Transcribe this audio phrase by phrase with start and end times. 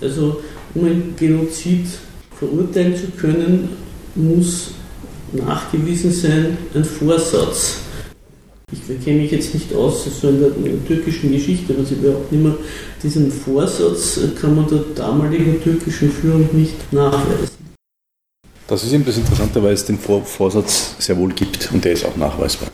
[0.00, 0.42] Also
[0.74, 1.86] um ein Genozid
[2.38, 3.70] verurteilen zu können,
[4.14, 4.72] muss
[5.32, 7.78] nachgewiesen sein ein Vorsatz.
[8.72, 11.94] Ich kenne mich jetzt nicht aus, so in der, in der türkischen Geschichte, aber sie
[11.94, 12.56] überhaupt nicht mehr,
[13.00, 17.56] diesen Vorsatz kann man der damaligen türkischen Führung nicht nachweisen.
[18.66, 22.04] Das ist eben das Interessante, weil es den Vorsatz sehr wohl gibt und der ist
[22.04, 22.68] auch nachweisbar.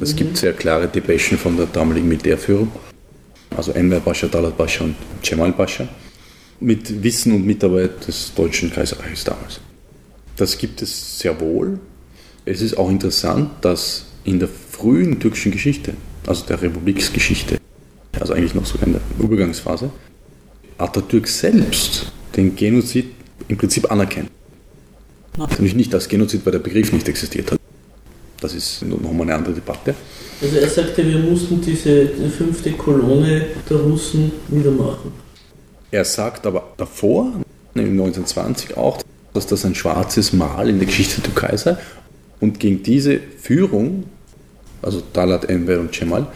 [0.00, 0.16] Es mhm.
[0.16, 2.72] gibt sehr klare Depeschen von der damaligen Militärführung,
[3.54, 5.86] also Enver Pascha, Talat Pascha und Cemal Pascha,
[6.60, 9.60] mit Wissen und Mitarbeit des Deutschen Kaiserreiches damals.
[10.36, 11.78] Das gibt es sehr wohl.
[12.44, 15.94] Es ist auch interessant, dass in der frühen türkischen Geschichte,
[16.26, 17.58] also der Republiksgeschichte,
[18.18, 19.90] also eigentlich noch sogar in der Übergangsphase,
[20.78, 23.06] Atatürk selbst den Genozid
[23.48, 24.30] im Prinzip anerkennt.
[25.36, 27.60] Natürlich nicht als Genozid, weil der Begriff nicht existiert hat.
[28.40, 29.94] Das ist nochmal eine andere Debatte.
[30.40, 35.27] Also er sagte, wir mussten diese fünfte Kolonne der Russen niedermachen.
[35.90, 37.32] Er sagt aber davor,
[37.74, 39.02] 1920 auch,
[39.34, 41.76] dass das ein schwarzes Mal in der Geschichte der Türkei sei.
[42.40, 44.04] Und gegen diese Führung,
[44.82, 46.26] also Talat Enver und Cemal,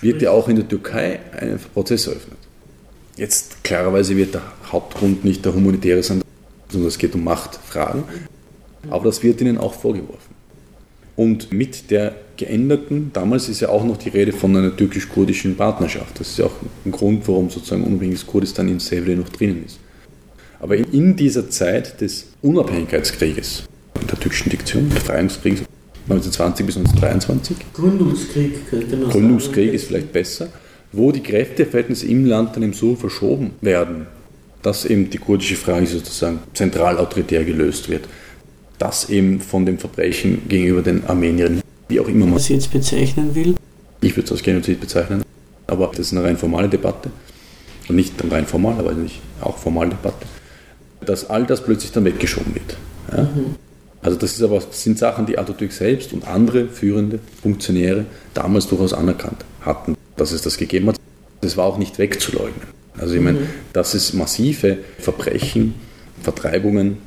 [0.00, 2.38] wird ja auch in der Türkei ein Prozess eröffnet.
[3.16, 6.22] Jetzt klarerweise wird der Hauptgrund nicht der humanitäre sein,
[6.68, 8.04] sondern es geht um Machtfragen.
[8.90, 10.34] Aber das wird ihnen auch vorgeworfen.
[11.16, 16.18] Und mit der geänderten, damals ist ja auch noch die Rede von einer türkisch-kurdischen Partnerschaft.
[16.18, 19.78] Das ist ja auch ein Grund, warum sozusagen unabhängiges Kurdistan in Sevre noch drinnen ist.
[20.58, 23.64] Aber in dieser Zeit des Unabhängigkeitskrieges,
[24.00, 25.62] in der türkischen Diktion, Befreiungskriegs
[26.08, 27.56] 1920 bis 1923.
[27.74, 29.74] Gründungskrieg könnte man Gründungskrieg sagen.
[29.74, 30.48] ist vielleicht besser,
[30.92, 34.06] wo die Kräfteverhältnisse im Land dann eben so verschoben werden,
[34.62, 38.04] dass eben die kurdische Frage sozusagen zentral autoritär gelöst wird.
[38.82, 43.34] Das eben von dem Verbrechen gegenüber den Armeniern, wie auch immer man es jetzt bezeichnen
[43.34, 43.54] will.
[44.00, 45.22] Ich würde es als Genozid bezeichnen,
[45.66, 47.10] aber das ist eine rein formale Debatte.
[47.88, 50.26] Und nicht eine rein formale, aber nicht auch formale Debatte
[51.06, 52.76] dass all das plötzlich dann weggeschoben wird.
[53.10, 53.24] Ja?
[53.24, 53.56] Mhm.
[54.02, 58.04] Also das, ist aber, das sind Sachen, die Atatürk selbst und andere führende Funktionäre
[58.34, 60.96] damals durchaus anerkannt hatten, dass es das gegeben hat.
[61.40, 62.66] Das war auch nicht wegzuleugnen.
[62.98, 63.46] Also ich meine, mhm.
[63.72, 65.74] dass es massive Verbrechen,
[66.22, 66.98] Vertreibungen,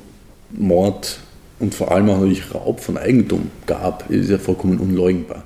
[0.50, 1.18] Mord
[1.58, 5.44] und vor allem auch natürlich Raub von Eigentum gab, ist ja vollkommen unleugnbar.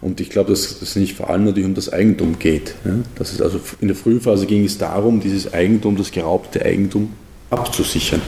[0.00, 2.74] Und ich glaube, dass es nicht vor allem natürlich um das Eigentum geht.
[2.84, 2.96] Ja?
[3.16, 7.14] Das ist also in der Frühphase ging es darum, dieses Eigentum, das geraubte Eigentum
[7.48, 8.20] abzusichern.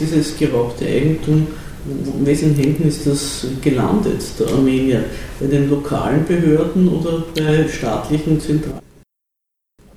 [0.00, 1.46] Dieses geraubte Eigentum,
[1.86, 5.04] in wessen Händen ist das gelandet, der Armenier?
[5.38, 8.80] Bei den lokalen Behörden oder bei staatlichen Zentralen?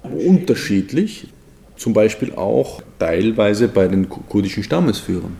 [0.03, 1.29] Unterschiedlich,
[1.77, 5.35] zum Beispiel auch teilweise bei den kurdischen Stammesführern,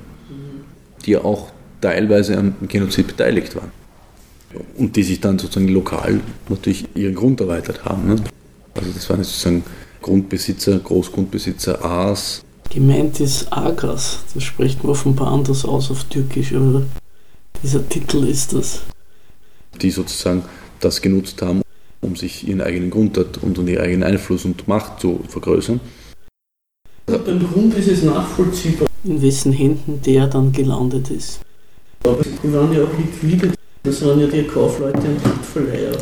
[1.06, 3.72] die ja auch teilweise am Genozid beteiligt waren.
[4.78, 8.08] Und die sich dann sozusagen lokal natürlich ihren Grund erweitert haben.
[8.08, 8.16] Ne?
[8.74, 9.64] Also das waren sozusagen
[10.02, 12.44] Grundbesitzer, Großgrundbesitzer Aas.
[12.70, 16.84] Gemeint ist Agras, das spricht man offenbar anders aus auf Türkisch, aber
[17.64, 18.82] dieser Titel ist das.
[19.82, 20.44] Die sozusagen
[20.80, 21.62] das genutzt haben,
[22.02, 25.80] um sich ihren eigenen Grund und ihren eigenen Einfluss und Macht zu vergrößern.
[27.06, 31.40] Beim Grund ist es nachvollziehbar, in wessen Händen der dann gelandet ist.
[32.04, 33.54] Aber die waren ja auch liquide,
[33.84, 35.98] das waren ja die Kaufleute und Handverleiher.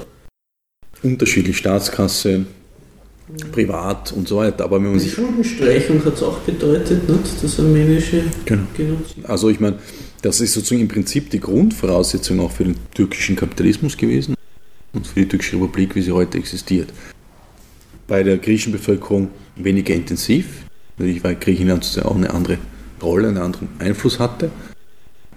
[1.03, 2.45] Unterschiedlich Staatskasse,
[3.51, 4.63] privat und so weiter.
[4.65, 7.43] Aber wenn man die Schuldenstreichung hat es auch bedeutet, nicht?
[7.43, 8.63] das armenische genau.
[8.75, 9.25] Genozid.
[9.25, 9.79] Also ich meine,
[10.21, 14.35] das ist sozusagen im Prinzip die Grundvoraussetzung auch für den türkischen Kapitalismus gewesen
[14.93, 16.91] und für die türkische Republik, wie sie heute existiert.
[18.07, 20.65] Bei der griechischen Bevölkerung weniger intensiv,
[20.97, 22.57] natürlich weil Griechenland auch eine andere
[23.01, 24.51] Rolle, einen anderen Einfluss hatte,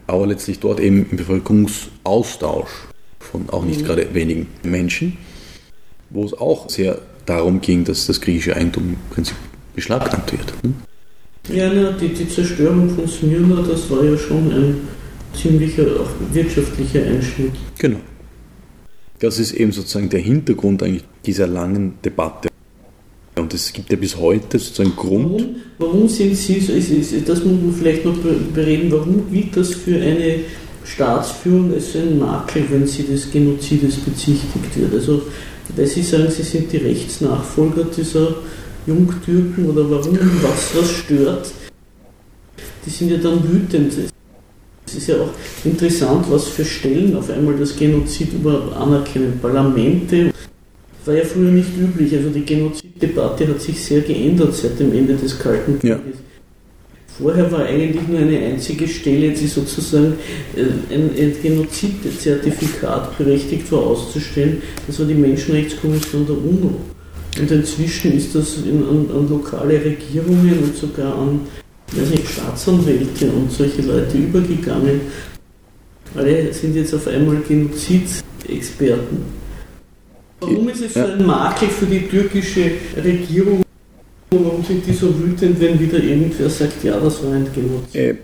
[0.07, 2.71] aber letztlich dort eben im Bevölkerungsaustausch
[3.19, 3.85] von auch nicht mhm.
[3.85, 5.19] gerade wenigen Menschen,
[6.11, 9.37] wo es auch sehr darum ging, dass das griechische Eigentum im Prinzip
[9.75, 10.55] beschlagnahmt wird.
[10.63, 10.73] Ne?
[11.51, 14.89] Ja, na, die, die Zerstörung von Smyrna, das war ja schon ein
[15.35, 17.53] ziemlicher auch wirtschaftlicher Einschnitt.
[17.79, 18.01] Genau.
[19.21, 22.48] Das ist eben sozusagen der Hintergrund eigentlich dieser langen Debatte.
[23.39, 25.41] Und es gibt ja bis heute sozusagen Grund.
[25.79, 28.17] Warum, warum sind Sie, ist, ist, das muss man vielleicht noch
[28.55, 30.41] bereden, warum gilt das für eine
[30.85, 34.95] Staatsführung als ein Makel, wenn sie des Genozides bezichtigt wird?
[34.95, 35.23] Also
[35.77, 38.37] weil Sie sagen, Sie sind die Rechtsnachfolger dieser
[38.87, 41.53] Jungtürken oder warum, was, was stört?
[42.87, 43.93] Die sind ja dann wütend.
[44.87, 45.31] Es ist ja auch
[45.65, 49.39] interessant, was für Stellen auf einmal das Genozid über anerkennen.
[49.43, 50.33] Parlamente
[51.09, 52.15] war ja früher nicht üblich.
[52.15, 55.99] Also die Genoziddebatte hat sich sehr geändert seit dem Ende des Kalten Krieges.
[55.99, 56.01] Ja.
[57.19, 60.15] Vorher war eigentlich nur eine einzige Stelle, die sozusagen
[60.55, 64.63] äh, ein, ein Genozidzertifikat berechtigt war auszustellen.
[64.87, 66.75] Das war die Menschenrechtskommission der UNO.
[67.41, 71.41] Und inzwischen ist das in, an, an, lokale Regierungen und sogar an
[71.93, 75.01] weiß nicht, Staatsanwälte und solche Leute übergegangen.
[76.15, 79.38] Alle sind jetzt auf einmal Genozidexperten.
[80.41, 83.63] Warum ist es so ein Makel für die türkische Regierung?
[84.31, 87.95] Warum sind die so wütend, wenn wieder irgendwer sagt, ja, das war ein Genozid?
[87.95, 88.15] Äh,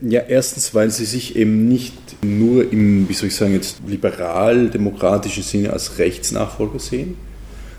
[0.00, 5.42] ja, erstens, weil sie sich eben nicht nur im, wie soll ich sagen, jetzt liberal-demokratischen
[5.42, 7.16] Sinne als Rechtsnachfolger sehen,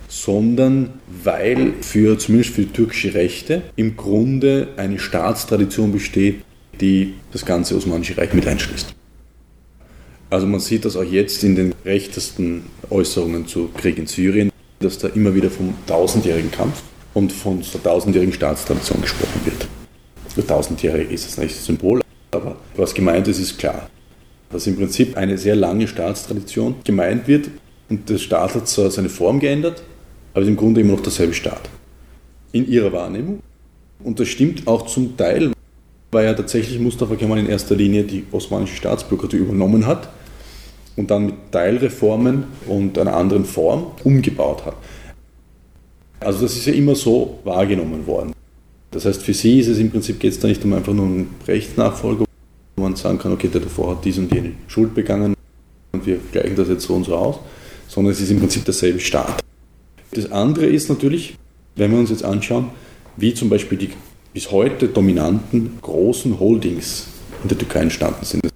[0.08, 0.94] sondern
[1.24, 6.44] weil für, zumindest für türkische Rechte, im Grunde eine Staatstradition besteht,
[6.80, 8.96] die das ganze Osmanische Reich mit einschließt.
[10.36, 14.98] Also man sieht das auch jetzt in den rechtesten Äußerungen zu Krieg in Syrien, dass
[14.98, 16.84] da immer wieder vom tausendjährigen Kampf
[17.14, 20.46] und von der tausendjährigen Staatstradition gesprochen wird.
[20.46, 22.02] Tausendjährig ist es nicht das Symbol,
[22.32, 23.90] aber was gemeint ist, ist klar.
[24.50, 27.50] Dass im Prinzip eine sehr lange Staatstradition gemeint wird
[27.88, 29.84] und der Staat hat zwar seine Form geändert,
[30.34, 31.70] aber ist im Grunde immer noch derselbe Staat.
[32.52, 33.40] In ihrer Wahrnehmung.
[34.04, 35.54] Und das stimmt auch zum Teil,
[36.12, 40.10] weil ja tatsächlich Mustafa Kemal in erster Linie die osmanische Staatsbürokratie übernommen hat
[40.96, 44.76] und dann mit Teilreformen und einer anderen Form umgebaut hat.
[46.20, 48.34] Also das ist ja immer so wahrgenommen worden.
[48.92, 51.06] Das heißt, für sie ist es im Prinzip geht es da nicht um einfach nur
[51.06, 52.26] einen Rechtsnachfolger,
[52.78, 55.36] wo man sagen kann, okay, der davor hat dies und jene Schuld begangen
[55.92, 57.40] und wir gleichen das jetzt so und so aus,
[57.88, 59.42] sondern es ist im Prinzip derselbe Staat.
[60.12, 61.38] Das andere ist natürlich,
[61.76, 62.70] wenn wir uns jetzt anschauen,
[63.18, 63.90] wie zum Beispiel die
[64.34, 67.08] bis heute dominanten großen Holdings
[67.44, 68.48] in der Türkei entstanden sind.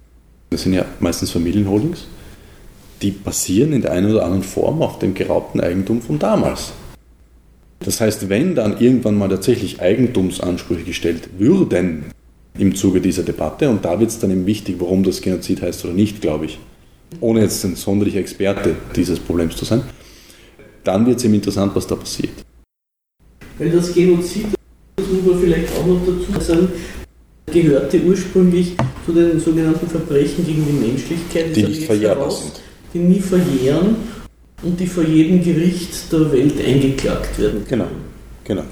[0.50, 2.06] Das sind ja meistens Familienholdings,
[3.02, 6.72] die basieren in der einen oder anderen Form auf dem geraubten Eigentum von damals.
[7.80, 12.06] Das heißt, wenn dann irgendwann mal tatsächlich Eigentumsansprüche gestellt würden
[12.58, 15.84] im Zuge dieser Debatte, und da wird es dann eben wichtig, warum das Genozid heißt
[15.84, 16.58] oder nicht, glaube ich,
[17.20, 19.82] ohne jetzt ein sonderlicher Experte dieses Problems zu sein,
[20.84, 22.32] dann wird es eben interessant, was da passiert.
[23.58, 24.46] Weil das Genozid,
[24.96, 26.68] das muss man vielleicht auch noch dazu sagen,
[27.50, 28.76] gehörte ursprünglich
[29.06, 32.60] zu den sogenannten Verbrechen gegen die Menschlichkeit, die nicht verjährbar sind.
[32.92, 33.96] Die nie verjähren
[34.62, 37.64] und die vor jedem Gericht der Welt eingeklagt werden.
[37.68, 37.86] Genau,
[38.44, 38.64] genau.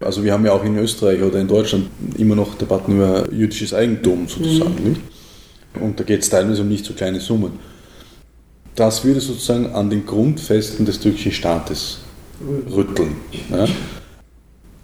[0.00, 1.86] Also wir haben ja auch in Österreich oder in Deutschland
[2.18, 4.96] immer noch Debatten über jüdisches Eigentum sozusagen.
[5.74, 5.82] Mhm.
[5.82, 7.52] Und da geht es teilweise um nicht so kleine Summen
[8.74, 12.00] das würde sozusagen an den Grundfesten des türkischen Staates
[12.70, 13.16] rütteln.
[13.50, 13.66] Ja.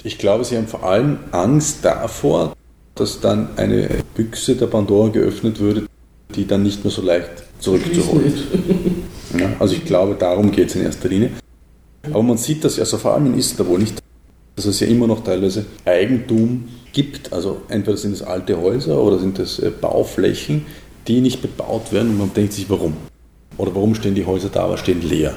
[0.03, 2.55] Ich glaube, sie haben vor allem Angst davor,
[2.95, 5.87] dass dann eine Büchse der Pandora geöffnet würde,
[6.41, 8.33] die dann nicht mehr so leicht zurückzuholen.
[9.39, 11.31] Ja, also ich glaube, darum geht es in erster Linie.
[12.03, 14.03] Aber man sieht das ja, also vor allem in Istanbul nicht,
[14.57, 17.33] dass es ja immer noch teilweise Eigentum gibt.
[17.33, 20.67] Also entweder sind es alte Häuser oder sind es äh, Bauflächen,
[21.07, 22.97] die nicht bebaut werden und man denkt sich, warum?
[23.57, 25.35] Oder warum stehen die Häuser da, aber stehen leer?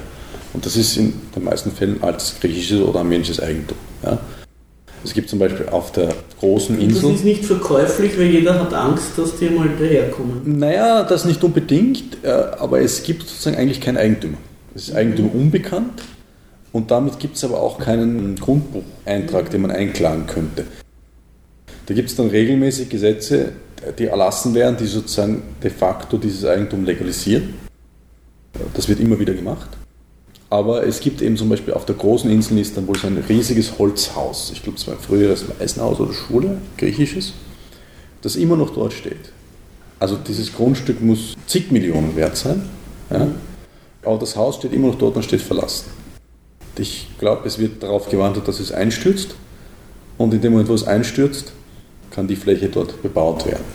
[0.54, 3.78] Und das ist in den meisten Fällen altes griechisches oder armenisches Eigentum.
[4.02, 4.20] Ja?
[5.04, 7.10] Es gibt zum Beispiel auf der großen Insel.
[7.10, 10.58] Das ist nicht verkäuflich, weil jeder hat Angst, dass die mal daherkommen.
[10.60, 14.38] Naja, das nicht unbedingt, äh, aber es gibt sozusagen eigentlich keinen Eigentümer.
[14.76, 16.02] Es ist Eigentum unbekannt
[16.72, 20.66] und damit gibt es aber auch keinen Grundbucheintrag, den man einklagen könnte.
[21.86, 23.52] Da gibt es dann regelmäßig Gesetze,
[24.00, 27.56] die erlassen werden, die sozusagen de facto dieses Eigentum legalisieren.
[28.74, 29.70] Das wird immer wieder gemacht.
[30.54, 33.80] Aber es gibt eben zum Beispiel auf der großen Insel in Istanbul so ein riesiges
[33.80, 34.52] Holzhaus.
[34.54, 37.34] Ich glaube, es war ein früheres Waisenhaus oder Schule, griechisches,
[38.22, 39.32] das immer noch dort steht.
[40.00, 42.70] Also dieses Grundstück muss zig Millionen wert sein.
[43.10, 43.30] Ja?
[44.04, 45.90] Aber das Haus steht immer noch dort und steht verlassen.
[46.78, 49.34] Ich glaube, es wird darauf gewartet, dass es einstürzt.
[50.20, 51.52] Und in dem Moment, wo es einstürzt,
[52.12, 53.66] kann die Fläche dort bebaut werden.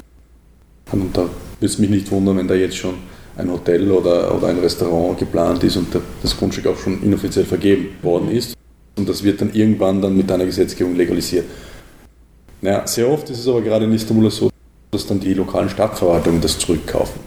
[0.93, 2.95] Und da würde es mich nicht wundern, wenn da jetzt schon
[3.39, 5.89] ein Hotel oder, oder ein Restaurant geplant ist und
[6.23, 8.55] das Grundstück auch schon inoffiziell vergeben worden ist.
[8.97, 11.45] Und das wird dann irgendwann dann mit einer Gesetzgebung legalisiert.
[12.61, 14.51] Naja, sehr oft ist es aber gerade in Istanbul so,
[14.91, 17.21] dass dann die lokalen Stadtverwaltungen das zurückkaufen.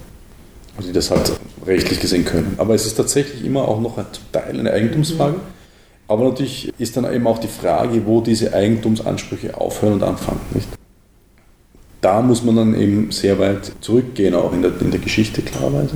[0.76, 1.32] Also die das halt
[1.66, 2.56] rechtlich gesehen können.
[2.58, 5.36] Aber es ist tatsächlich immer auch noch zum Teil eine Eigentumsfrage.
[6.10, 10.42] Aber natürlich ist dann eben auch die Frage, wo diese Eigentumsansprüche aufhören und anfangen.
[10.54, 10.68] Nicht?
[12.02, 15.96] Da muss man dann eben sehr weit zurückgehen, auch in der, in der Geschichte klarerweise.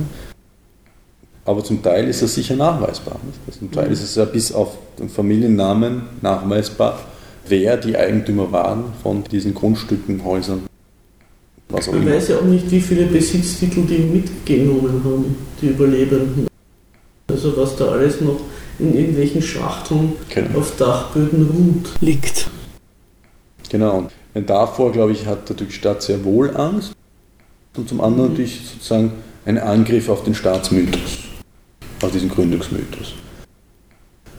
[1.44, 3.20] Aber zum Teil ist das sicher nachweisbar.
[3.24, 3.38] Nicht?
[3.46, 6.98] Also zum Teil ist es ja bis auf den Familiennamen nachweisbar,
[7.48, 10.62] wer die Eigentümer waren von diesen Grundstücken, Häusern.
[11.68, 12.14] Was auch Man immer.
[12.16, 16.46] weiß ja auch nicht, wie viele Besitztitel die mitgenommen haben, die Überlebenden.
[17.28, 18.40] Also was da alles noch
[18.78, 20.58] in irgendwelchen Schachteln genau.
[20.58, 22.48] auf Dachböden ruht liegt.
[23.68, 24.08] Genau.
[24.36, 26.92] Denn davor, glaube ich, hat der türkische Staat sehr wohl Angst.
[27.74, 28.32] Und zum anderen mhm.
[28.32, 29.12] natürlich sozusagen
[29.46, 31.20] ein Angriff auf den Staatsmythos,
[32.02, 33.14] auf diesen Gründungsmythos.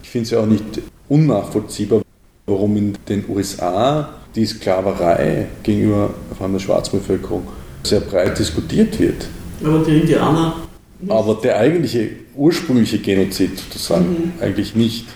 [0.04, 0.64] Ich finde es ja auch nicht
[1.10, 2.04] unnachvollziehbar,
[2.46, 7.48] warum in den USA die Sklaverei gegenüber vor allem der Schwarzbevölkerung
[7.82, 9.26] sehr breit diskutiert wird.
[9.64, 10.58] Aber die Indianer.
[11.00, 11.12] Nicht.
[11.12, 14.34] Aber der eigentliche ursprüngliche Genozid sozusagen mhm.
[14.42, 15.08] eigentlich nicht.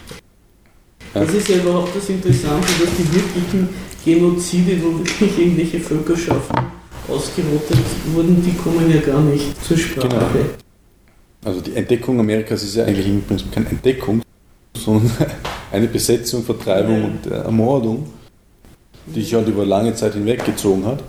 [1.13, 3.69] Das ist ja überhaupt das Interessante, dass die wirklichen
[4.03, 6.57] Genozide, wo wirklich irgendwelche Völkerschaften
[7.07, 7.77] ausgerottet
[8.13, 10.07] wurden, die kommen ja gar nicht zur Sprache.
[10.07, 10.21] Genau.
[11.43, 14.21] Also die Entdeckung Amerikas ist ja eigentlich im Prinzip keine Entdeckung,
[14.77, 15.11] sondern
[15.71, 18.05] eine Besetzung, Vertreibung und Ermordung,
[19.07, 21.03] die sich halt über lange Zeit hinweggezogen hat,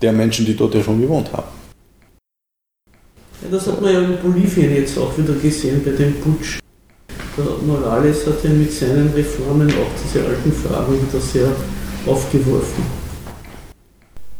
[0.00, 1.48] der Menschen, die dort ja schon gewohnt haben.
[3.42, 6.58] Ja, das hat man ja in Bolivien jetzt auch wieder gesehen bei dem Putsch.
[7.36, 11.52] Der Morales hat ja mit seinen Reformen auch diese alten Fragen wieder sehr
[12.06, 12.84] aufgeworfen.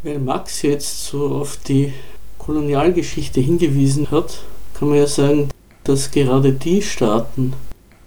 [0.02, 1.92] Weil Max jetzt so auf die
[2.38, 4.40] Kolonialgeschichte hingewiesen hat,
[4.74, 5.48] kann man ja sagen,
[5.84, 7.54] dass gerade die Staaten,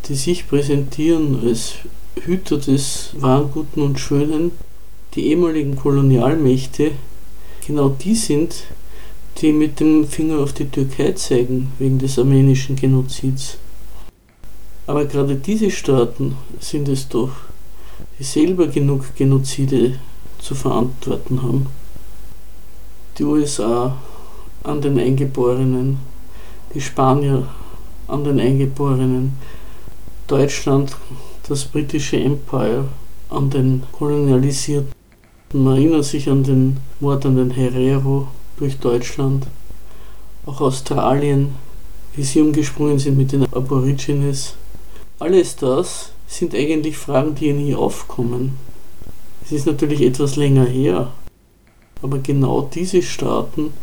[0.08, 1.74] die sich präsentieren als
[2.24, 4.52] Hüter des Wahren, Guten und Schönen,
[5.14, 6.92] die ehemaligen Kolonialmächte,
[7.66, 8.64] genau die sind,
[9.38, 13.58] die mit dem Finger auf die Türkei zeigen wegen des armenischen Genozids.
[14.88, 17.32] Aber gerade diese Staaten sind es doch,
[18.24, 20.00] selber genug Genozide
[20.40, 21.68] zu verantworten haben.
[23.18, 23.98] Die USA
[24.64, 26.00] an den Eingeborenen,
[26.74, 27.48] die Spanier
[28.08, 29.34] an den Eingeborenen,
[30.28, 30.96] Deutschland,
[31.48, 32.86] das britische Empire
[33.30, 34.92] an den Kolonialisierten.
[35.54, 39.48] Man erinnert sich an den Mord an den Herero durch Deutschland,
[40.46, 41.56] auch Australien,
[42.16, 44.56] wie sie umgesprungen sind mit den Aborigines.
[45.20, 48.58] Alles das sind eigentlich Fragen, die nie aufkommen.
[49.44, 51.12] Es ist natürlich etwas länger her,
[52.02, 53.74] aber genau diese Staaten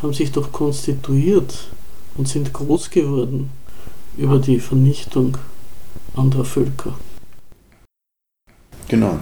[0.00, 1.68] haben sich doch konstituiert
[2.16, 3.50] und sind groß geworden
[4.16, 5.36] über die Vernichtung
[6.14, 6.94] anderer Völker.
[8.88, 9.18] Genau.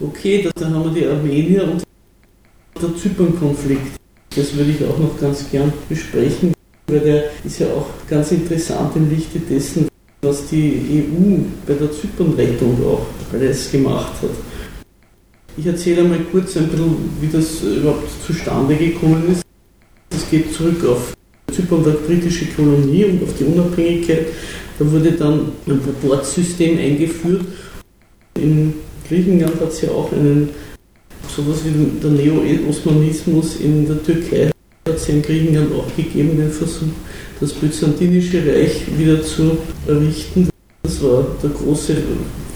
[0.00, 1.84] Okay, dann haben wir die Armenier und
[2.82, 4.00] der Zypern-Konflikt.
[4.34, 6.52] Das würde ich auch noch ganz gern besprechen,
[6.88, 9.89] weil der ist ja auch ganz interessant im Lichte dessen,
[10.22, 14.30] was die EU bei der Zypernrettung auch alles gemacht hat.
[15.56, 19.42] Ich erzähle einmal kurz ein bisschen, wie das überhaupt zustande gekommen ist.
[20.10, 21.14] Das geht zurück auf
[21.52, 24.26] Zypern war britische Kolonie und auf die Unabhängigkeit.
[24.78, 27.42] Da wurde dann ein Proportsystem eingeführt.
[28.34, 28.74] In
[29.08, 30.50] Griechenland hat es ja auch einen,
[31.28, 34.50] sowas wie der Neo-Osmanismus in der Türkei,
[34.86, 36.88] hat es ja in Griechenland auch gegeben, den Versuch,
[37.40, 39.56] das Byzantinische Reich wieder zu
[39.86, 40.48] errichten.
[40.82, 41.96] Das war der große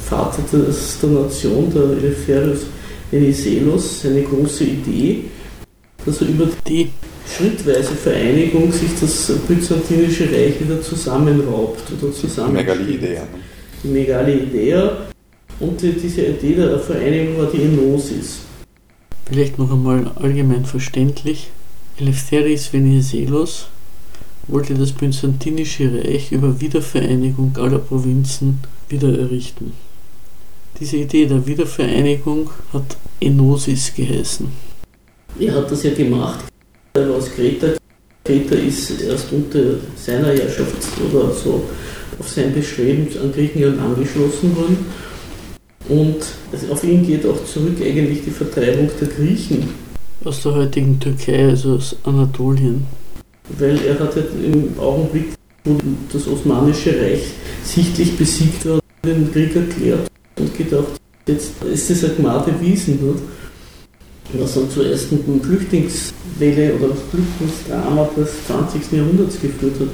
[0.05, 2.67] Vater des, der Nation, der Eleftherios
[3.11, 5.25] Venizelos, seine große Idee,
[6.05, 6.91] dass er über die
[7.27, 12.57] schrittweise Vereinigung sich das Byzantinische Reich wieder zusammenraubt oder zusammen.
[12.57, 13.19] Die Megali-Idee.
[13.83, 14.91] Die Megali-Idee.
[15.61, 18.41] Und diese Idee der Vereinigung war die Enosis.
[19.27, 21.51] Vielleicht noch einmal allgemein verständlich.
[21.99, 23.69] Eleftheris Venizelos
[24.49, 29.73] wollte das Byzantinische Reich über Wiedervereinigung aller Provinzen wieder errichten.
[30.79, 34.49] Diese Idee der Wiedervereinigung hat Enosis geheißen.
[35.39, 36.45] Er hat das ja gemacht.
[36.95, 37.69] Er war aus Kreta.
[38.25, 40.77] Kreta ist erst unter seiner Herrschaft
[41.09, 41.65] oder so
[42.19, 44.79] auf sein Bestreben an Griechenland angeschlossen worden.
[45.89, 46.25] Und
[46.71, 49.69] auf ihn geht auch zurück eigentlich die Vertreibung der Griechen
[50.25, 52.87] aus der heutigen Türkei, also aus Anatolien
[53.59, 55.35] weil er hat halt im Augenblick,
[55.65, 55.77] wo
[56.13, 57.23] das Osmanische Reich
[57.65, 62.95] sichtlich besiegt war, den Krieg erklärt und gedacht, jetzt ist das eine Gmade Wiesen.
[62.95, 63.23] Nicht?
[64.39, 68.93] Was dann zur ersten Flüchtlingswelle oder Flüchtlingsdrama des 20.
[68.93, 69.89] Jahrhunderts geführt hat.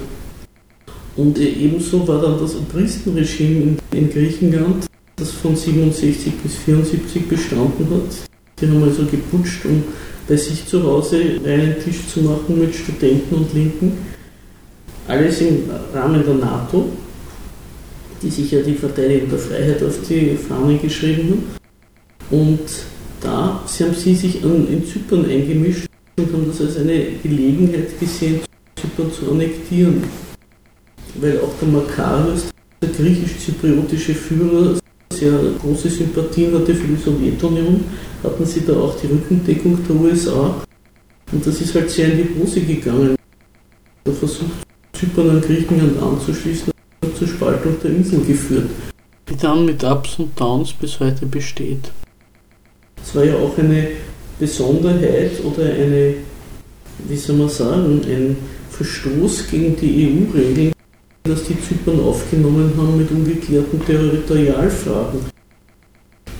[1.15, 4.85] Und ebenso war dann das Obristenregime in Griechenland,
[5.17, 8.29] das von 67 bis 74 bestanden hat.
[8.59, 9.83] Die haben also geputscht, um
[10.27, 13.97] bei sich zu Hause einen Tisch zu machen mit Studenten und Linken.
[15.07, 15.63] Alles im
[15.93, 16.89] Rahmen der NATO,
[18.21, 21.61] die sich ja die Verteidigung der Freiheit auf die Fahne geschrieben haben.
[22.31, 22.59] Und
[23.19, 25.87] da haben sie sich an, in Zypern eingemischt
[26.17, 28.39] und haben das als eine Gelegenheit gesehen,
[28.75, 30.03] Zypern zu annektieren.
[31.19, 32.45] Weil auch der Makarios,
[32.81, 34.79] der griechisch-zypriotische Führer,
[35.11, 37.83] sehr große Sympathien hatte für die Sowjetunion,
[38.23, 40.61] hatten sie da auch die Rückendeckung der USA.
[41.31, 43.15] Und das ist halt sehr in die Hose gegangen.
[44.05, 44.45] Der Versuch,
[44.93, 46.71] Zypern an Griechenland anzuschließen,
[47.03, 48.69] hat zur Spaltung der Insel geführt.
[49.29, 51.91] Die dann mit Ups und Downs bis heute besteht.
[53.01, 53.87] Es war ja auch eine
[54.39, 56.15] Besonderheit oder eine,
[57.07, 58.37] wie soll man sagen, ein
[58.69, 60.73] Verstoß gegen die EU-Regeln,
[61.23, 65.30] dass die Zypern aufgenommen haben mit ungeklärten Territorialfragen.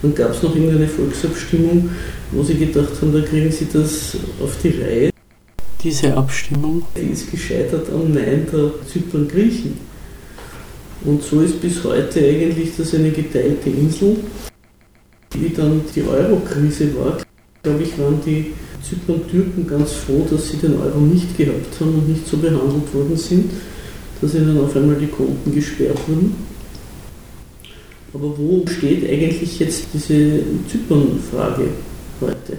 [0.01, 1.89] Dann gab es noch irgendeine Volksabstimmung,
[2.31, 5.11] wo sie gedacht haben, da kriegen sie das auf die Reihe.
[5.83, 9.77] Diese Abstimmung die ist gescheitert am Nein der Zypern-Griechen.
[11.03, 14.17] Und so ist bis heute eigentlich das eine geteilte Insel.
[15.33, 17.17] Wie dann die Euro-Krise war,
[17.63, 18.53] glaube ich, waren die
[18.87, 23.17] Zypern-Türken ganz froh, dass sie den Euro nicht gehabt haben und nicht so behandelt worden
[23.17, 23.51] sind,
[24.21, 26.35] dass ihnen auf einmal die Konten gesperrt wurden.
[28.13, 31.69] Aber wo steht eigentlich jetzt diese Zypern-Frage
[32.19, 32.57] heute?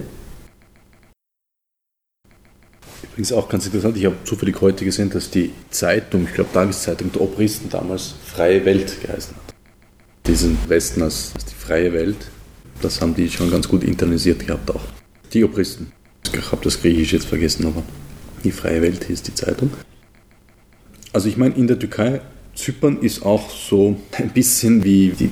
[3.03, 7.11] Übrigens auch ganz interessant, ich habe zufällig heute gesehen, dass die Zeitung, ich glaube Tageszeitung
[7.11, 9.53] der Obristen damals Freie Welt geheißen hat.
[10.25, 12.17] Diesen Westen als, die freie Welt,
[12.81, 14.81] das haben die schon ganz gut internalisiert gehabt auch.
[15.31, 15.91] Die Obristen.
[16.33, 17.83] Ich habe das Griechisch jetzt vergessen, aber
[18.43, 19.69] die Freie Welt hieß die Zeitung.
[21.11, 22.21] Also ich meine, in der Türkei,
[22.55, 25.29] Zypern ist auch so ein bisschen wie die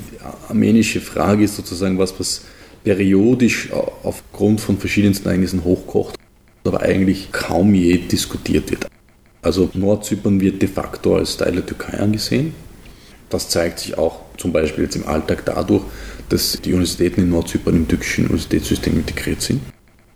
[0.48, 2.42] armenische Frage ist sozusagen was, was
[2.84, 3.70] periodisch
[4.04, 6.16] aufgrund von verschiedensten Ereignissen hochkocht
[6.64, 8.88] aber eigentlich kaum je diskutiert wird.
[9.42, 12.54] Also Nordzypern wird de facto als Teil der Türkei angesehen.
[13.30, 15.84] Das zeigt sich auch zum Beispiel jetzt im Alltag dadurch,
[16.30, 19.62] dass die Universitäten in Nordzypern im türkischen Universitätssystem integriert sind.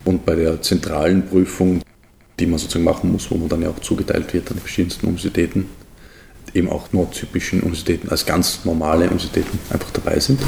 [0.03, 1.81] Und bei der zentralen Prüfung,
[2.39, 5.07] die man sozusagen machen muss, wo man dann ja auch zugeteilt wird an die verschiedensten
[5.07, 5.67] Universitäten,
[6.55, 10.39] eben auch nordzyprischen Universitäten als ganz normale Universitäten einfach dabei sind.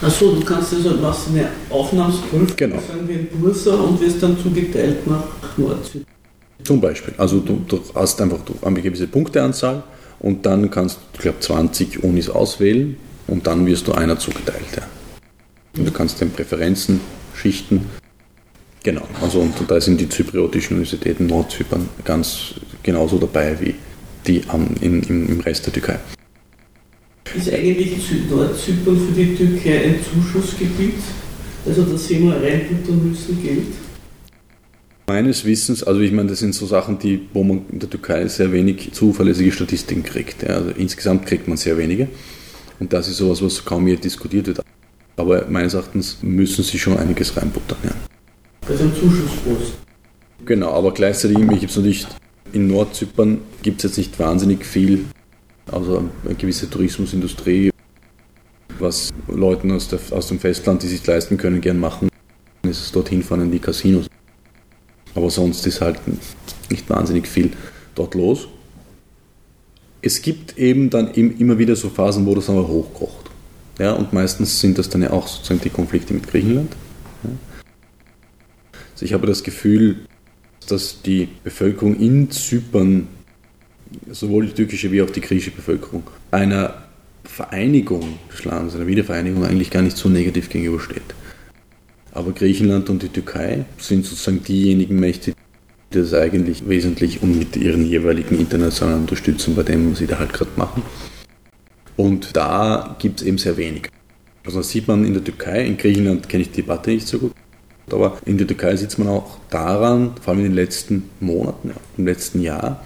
[0.00, 2.76] Achso, du kannst also was eine Aufnahmsprüfung genau.
[2.76, 5.24] sagen wie in Bursa und wirst dann zugeteilt nach
[5.56, 6.04] Nord-Süd.
[6.62, 7.14] Zum Beispiel.
[7.16, 9.82] Also du, du hast einfach eine gewisse Punkteanzahl
[10.20, 12.96] und dann kannst du, ich glaube, 20 Unis auswählen
[13.26, 14.64] und dann wirst du einer zugeteilt.
[14.76, 14.82] Ja.
[15.76, 17.00] Und du kannst den Präferenzen
[17.34, 17.86] schichten.
[18.82, 23.74] Genau, also und da sind die zypriotischen Universitäten Nordzypern ganz genauso dabei wie
[24.26, 24.42] die
[24.80, 25.98] in, im, im Rest der Türkei.
[27.36, 27.96] Ist eigentlich
[28.30, 30.94] Nordzypern für die Türkei ein Zuschussgebiet?
[31.66, 33.66] Also dass sie immer reinbuttern müssen Geld?
[35.06, 38.26] Meines Wissens, also ich meine, das sind so Sachen, die, wo man in der Türkei
[38.28, 40.42] sehr wenig zuverlässige Statistiken kriegt.
[40.42, 40.50] Ja.
[40.50, 42.08] Also insgesamt kriegt man sehr wenige.
[42.80, 44.60] Und das ist sowas, was kaum je diskutiert wird.
[45.16, 47.78] Aber meines Erachtens müssen sie schon einiges reinbuttern.
[47.84, 47.90] Ja.
[48.62, 49.74] Das ist ein Zuschusspost.
[50.44, 52.06] Genau, aber gleichzeitig gibt es natürlich
[52.52, 55.06] in Nordzypern gibt es jetzt nicht wahnsinnig viel
[55.70, 57.70] also eine gewisse Tourismusindustrie,
[58.78, 62.08] was Leuten aus, der, aus dem Festland, die sich leisten können, gern machen,
[62.62, 64.06] ist es dorthin fahren in die Casinos.
[65.14, 66.00] Aber sonst ist halt
[66.70, 67.52] nicht wahnsinnig viel
[67.94, 68.48] dort los.
[70.02, 73.30] Es gibt eben dann immer wieder so Phasen, wo das aber hochkocht.
[73.78, 76.72] Ja, und meistens sind das dann ja auch sozusagen die Konflikte mit Griechenland.
[77.22, 77.30] Ja.
[78.92, 80.04] Also ich habe das Gefühl,
[80.66, 83.08] dass die Bevölkerung in Zypern
[84.10, 86.84] sowohl die türkische wie auch die griechische Bevölkerung einer
[87.24, 91.02] Vereinigung des Landes, einer Wiedervereinigung eigentlich gar nicht so negativ gegenübersteht.
[92.12, 95.32] Aber Griechenland und die Türkei sind sozusagen diejenigen Mächte,
[95.92, 100.18] die das eigentlich wesentlich und mit ihren jeweiligen internationalen Unterstützung bei dem, was sie da
[100.18, 100.82] halt gerade machen.
[101.96, 103.88] Und da gibt es eben sehr wenig.
[104.44, 107.18] Also das sieht man in der Türkei, in Griechenland kenne ich die Debatte nicht so
[107.18, 107.32] gut,
[107.90, 111.74] aber in der Türkei sieht man auch daran, vor allem in den letzten Monaten, ja,
[111.98, 112.82] im letzten Jahr,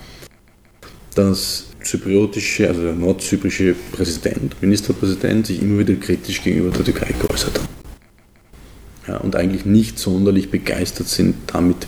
[1.14, 7.58] dass zypriotische, also der nordzyprische Präsident, Ministerpräsident, sich immer wieder kritisch gegenüber der Türkei geäußert
[7.60, 7.68] hat.
[9.06, 11.86] Ja, und eigentlich nicht sonderlich begeistert sind damit,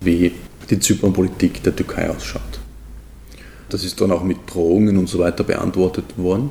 [0.00, 0.32] wie
[0.68, 2.42] die Zypernpolitik der Türkei ausschaut.
[3.68, 6.50] Das ist dann auch mit Drohungen und so weiter beantwortet worden.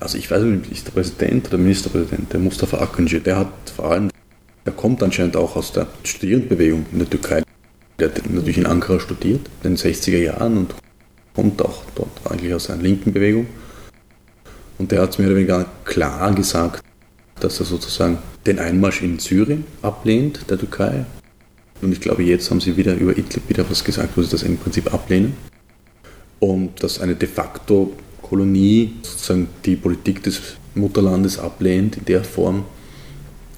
[0.00, 3.48] Also ich weiß nicht, ist der Präsident oder der Ministerpräsident, der Mustafa Akıncı, der hat
[3.76, 4.10] vor allem,
[4.64, 7.42] der kommt anscheinend auch aus der Studierendenbewegung in der Türkei.
[7.98, 10.74] Der hat natürlich in Ankara studiert, in den 60er Jahren und
[11.34, 13.46] kommt auch dort eigentlich aus einer linken Bewegung.
[14.78, 16.82] Und der hat mehr oder weniger klar gesagt,
[17.40, 21.04] dass er sozusagen den Einmarsch in Syrien ablehnt, der Türkei.
[21.82, 24.42] Und ich glaube, jetzt haben sie wieder über Idlib wieder was gesagt, wo sie das
[24.42, 25.34] im Prinzip ablehnen.
[26.38, 27.92] Und dass eine de facto
[28.22, 30.40] Kolonie sozusagen die Politik des
[30.74, 32.64] Mutterlandes ablehnt in der Form,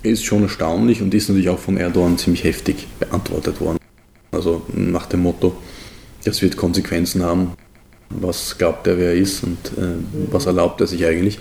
[0.02, 3.78] ist schon erstaunlich und ist natürlich auch von Erdogan ziemlich heftig beantwortet worden.
[4.30, 5.56] Also nach dem Motto,
[6.24, 7.52] das wird Konsequenzen haben.
[8.08, 9.94] Was glaubt er, wer er ist und äh,
[10.30, 11.38] was erlaubt er sich eigentlich?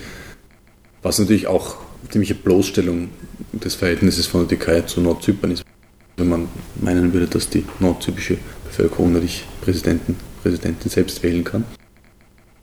[1.02, 3.10] Was natürlich auch eine ziemliche Bloßstellung
[3.54, 5.63] des Verhältnisses von der Türkei zu Nordzypern ist.
[6.17, 6.47] Wenn man
[6.80, 11.65] meinen würde, dass die nordzyprische Bevölkerung natürlich Präsidenten, Präsidentin selbst wählen kann.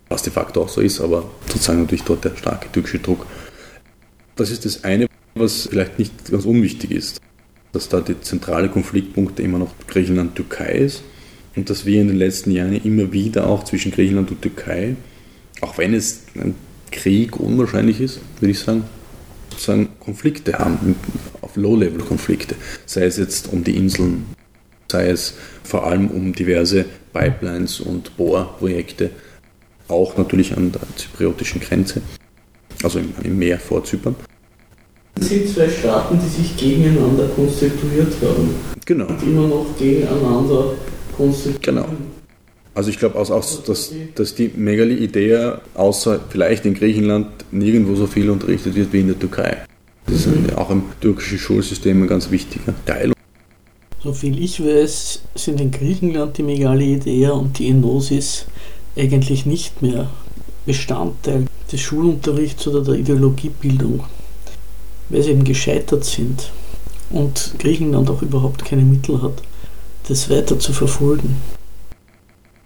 [0.08, 3.26] Was de facto auch so ist, aber sozusagen natürlich dort der starke türkische Druck.
[4.36, 5.06] Das ist das eine,
[5.38, 7.20] was vielleicht nicht ganz unwichtig ist,
[7.72, 11.02] dass da die zentrale Konfliktpunkte immer noch Griechenland-Türkei ist
[11.56, 14.96] und dass wir in den letzten Jahren immer wieder auch zwischen Griechenland und Türkei,
[15.60, 16.54] auch wenn es ein
[16.90, 18.84] Krieg unwahrscheinlich ist, würde ich sagen,
[19.50, 20.94] sozusagen Konflikte haben,
[21.40, 22.54] auf Low-Level-Konflikte,
[22.86, 24.26] sei es jetzt um die Inseln,
[24.90, 29.10] sei es vor allem um diverse Pipelines und Bohrprojekte,
[29.88, 32.02] auch natürlich an der zypriotischen Grenze,
[32.82, 34.14] also im Meer vor Zypern.
[35.20, 38.54] Es sind zwei Staaten, die sich gegeneinander konstituiert haben.
[38.84, 39.06] Genau.
[39.06, 40.72] Und immer noch gegeneinander
[41.16, 41.60] konstituieren.
[41.62, 41.86] Genau.
[42.74, 48.30] Also ich glaube auch, dass, dass die Megali-Idee außer vielleicht in Griechenland nirgendwo so viel
[48.30, 49.56] unterrichtet wird wie in der Türkei.
[50.06, 53.12] Das ist ein, auch im türkischen Schulsystem ein ganz wichtiger Teil.
[54.02, 58.46] Soviel ich weiß, sind in Griechenland die Megali-Idee und die Enosis
[58.96, 60.08] eigentlich nicht mehr
[60.64, 64.04] Bestandteil des Schulunterrichts oder der Ideologiebildung,
[65.08, 66.50] weil sie eben gescheitert sind
[67.10, 69.42] und Griechenland auch überhaupt keine Mittel hat,
[70.08, 71.36] das weiter zu verfolgen.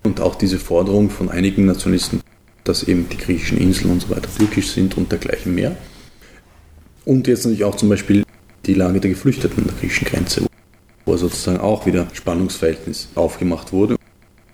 [0.05, 2.21] Und auch diese Forderung von einigen Nationalisten,
[2.65, 5.77] dass eben die griechischen Inseln und so weiter türkisch sind und dergleichen mehr.
[7.05, 8.25] Und jetzt natürlich auch zum Beispiel
[8.67, 10.47] die Lage der Geflüchteten an der griechischen Grenze,
[11.05, 13.97] wo sozusagen auch wieder Spannungsverhältnis aufgemacht wurde.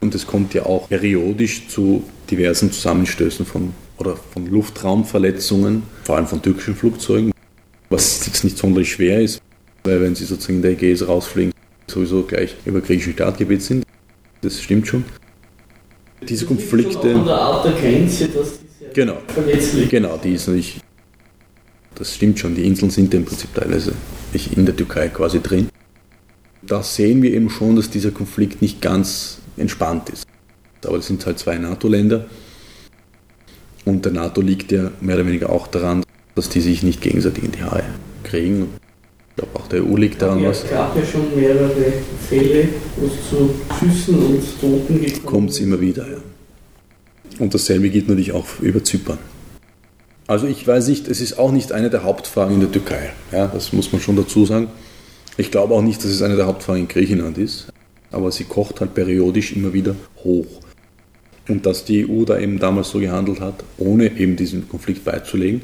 [0.00, 6.26] Und es kommt ja auch periodisch zu diversen Zusammenstößen von, oder von Luftraumverletzungen, vor allem
[6.26, 7.32] von türkischen Flugzeugen,
[7.90, 9.40] was jetzt nicht sonderlich schwer ist,
[9.84, 11.52] weil wenn sie sozusagen in der Ägäis rausfliegen,
[11.90, 13.84] sowieso gleich über griechischem Staatsgebiet sind.
[14.40, 15.04] Das stimmt schon.
[16.28, 17.12] Diese Konflikte.
[17.12, 20.80] Von der Art der Grenze, dass die sehr genau, verletzlich genau, die ist natürlich.
[21.94, 23.92] Das stimmt schon, die Inseln sind im Prinzip teilweise
[24.54, 25.68] in der Türkei quasi drin.
[26.62, 30.24] Da sehen wir eben schon, dass dieser Konflikt nicht ganz entspannt ist.
[30.84, 32.26] Aber das sind halt zwei NATO-Länder.
[33.84, 36.04] Und der NATO liegt ja mehr oder weniger auch daran,
[36.38, 37.82] dass die sich nicht gegenseitig in die Haare
[38.22, 38.68] kriegen.
[39.30, 40.64] Ich glaube, auch der EU liegt daran Ja, was.
[40.64, 41.70] es gab ja schon mehrere
[42.28, 46.18] Fälle, wo es zu Schüssen und Toten gekommen Kommt es immer wieder, ja.
[47.38, 49.18] Und dasselbe geht natürlich auch über Zypern.
[50.28, 53.10] Also ich weiß nicht, es ist auch nicht eine der Hauptfragen in der Türkei.
[53.32, 54.68] Ja, das muss man schon dazu sagen.
[55.36, 57.68] Ich glaube auch nicht, dass es eine der Hauptfragen in Griechenland ist.
[58.10, 60.46] Aber sie kocht halt periodisch immer wieder hoch.
[61.48, 65.62] Und dass die EU da eben damals so gehandelt hat, ohne eben diesen Konflikt beizulegen,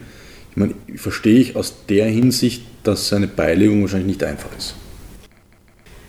[0.55, 4.77] ich meine, verstehe ich aus der Hinsicht, dass seine Beilegung wahrscheinlich nicht einfach ist.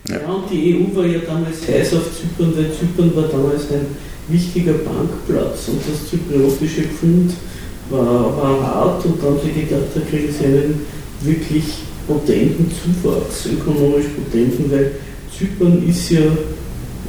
[0.08, 0.20] Ja.
[0.30, 3.88] und die EU war ja damals heiß auf Zypern, weil Zypern war damals ein
[4.28, 7.34] wichtiger Bankplatz und das zypriotische Pfund
[7.90, 10.82] war, war hart und da haben sie gedacht, da kriegen sie einen
[11.22, 11.66] wirklich
[12.08, 14.92] potenten Zuwachs, ökonomisch potenten, weil
[15.36, 16.22] Zypern ist ja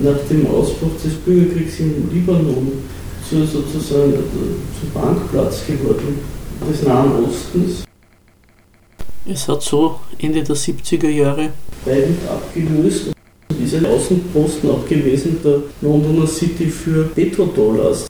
[0.03, 2.73] nach dem Ausbruch des Bürgerkriegs im Libanon
[3.29, 4.15] zu, sozusagen
[4.81, 6.36] zum Bankplatz geworden
[6.71, 7.85] des Nahen Ostens.
[9.29, 11.51] Es hat so Ende der 70er Jahre
[11.85, 13.13] Beirut abgelöst
[13.51, 18.07] und ist ein Außenposten auch gewesen der Londoner City für Petrodollars.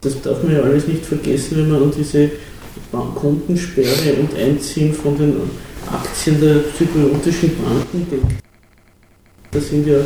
[0.00, 2.30] Das darf man ja alles nicht vergessen, wenn man an diese
[2.92, 5.34] Kontensperre und Einziehen von den
[5.90, 8.42] Aktien der zypriotischen Banken denkt.
[9.50, 9.98] Da sind ja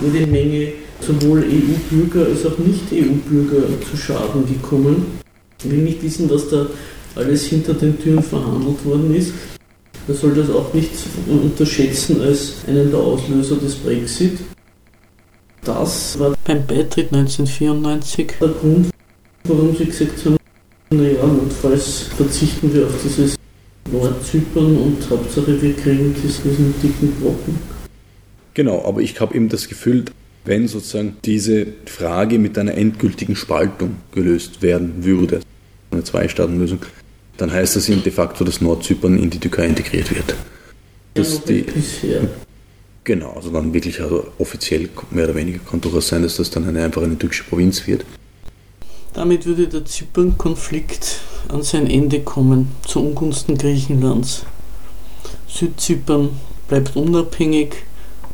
[0.00, 5.18] jede Menge sowohl EU-Bürger als auch Nicht-EU-Bürger zu Schaden gekommen.
[5.58, 6.66] Ich will nicht wissen, was da
[7.16, 9.32] alles hinter den Türen verhandelt worden ist.
[10.06, 10.90] Man soll das auch nicht
[11.28, 14.38] unterschätzen als einen der Auslöser des Brexit.
[15.64, 18.90] Das war beim Beitritt 1994 der Grund,
[19.44, 20.36] warum sie gesagt haben,
[20.90, 23.36] naja, notfalls verzichten wir auf dieses
[23.90, 27.56] Nordzypern und Hauptsache wir kriegen diesen dicken Brocken.
[28.54, 30.04] Genau, aber ich habe eben das Gefühl,
[30.44, 35.40] wenn sozusagen diese Frage mit einer endgültigen Spaltung gelöst werden würde,
[35.90, 36.80] eine Zwei-Staaten-Lösung,
[37.42, 40.36] dann heißt das eben de facto, dass Nordzypern in die Türkei integriert wird.
[41.14, 42.20] Dass die, bisher.
[43.02, 46.68] genau, also dann wirklich also offiziell mehr oder weniger kann durchaus sein, dass das dann
[46.68, 48.04] eine, einfach eine türkische Provinz wird.
[49.12, 54.46] Damit würde der Zypern-Konflikt an sein Ende kommen, zu Ungunsten Griechenlands.
[55.48, 56.30] Südzypern
[56.68, 57.74] bleibt unabhängig,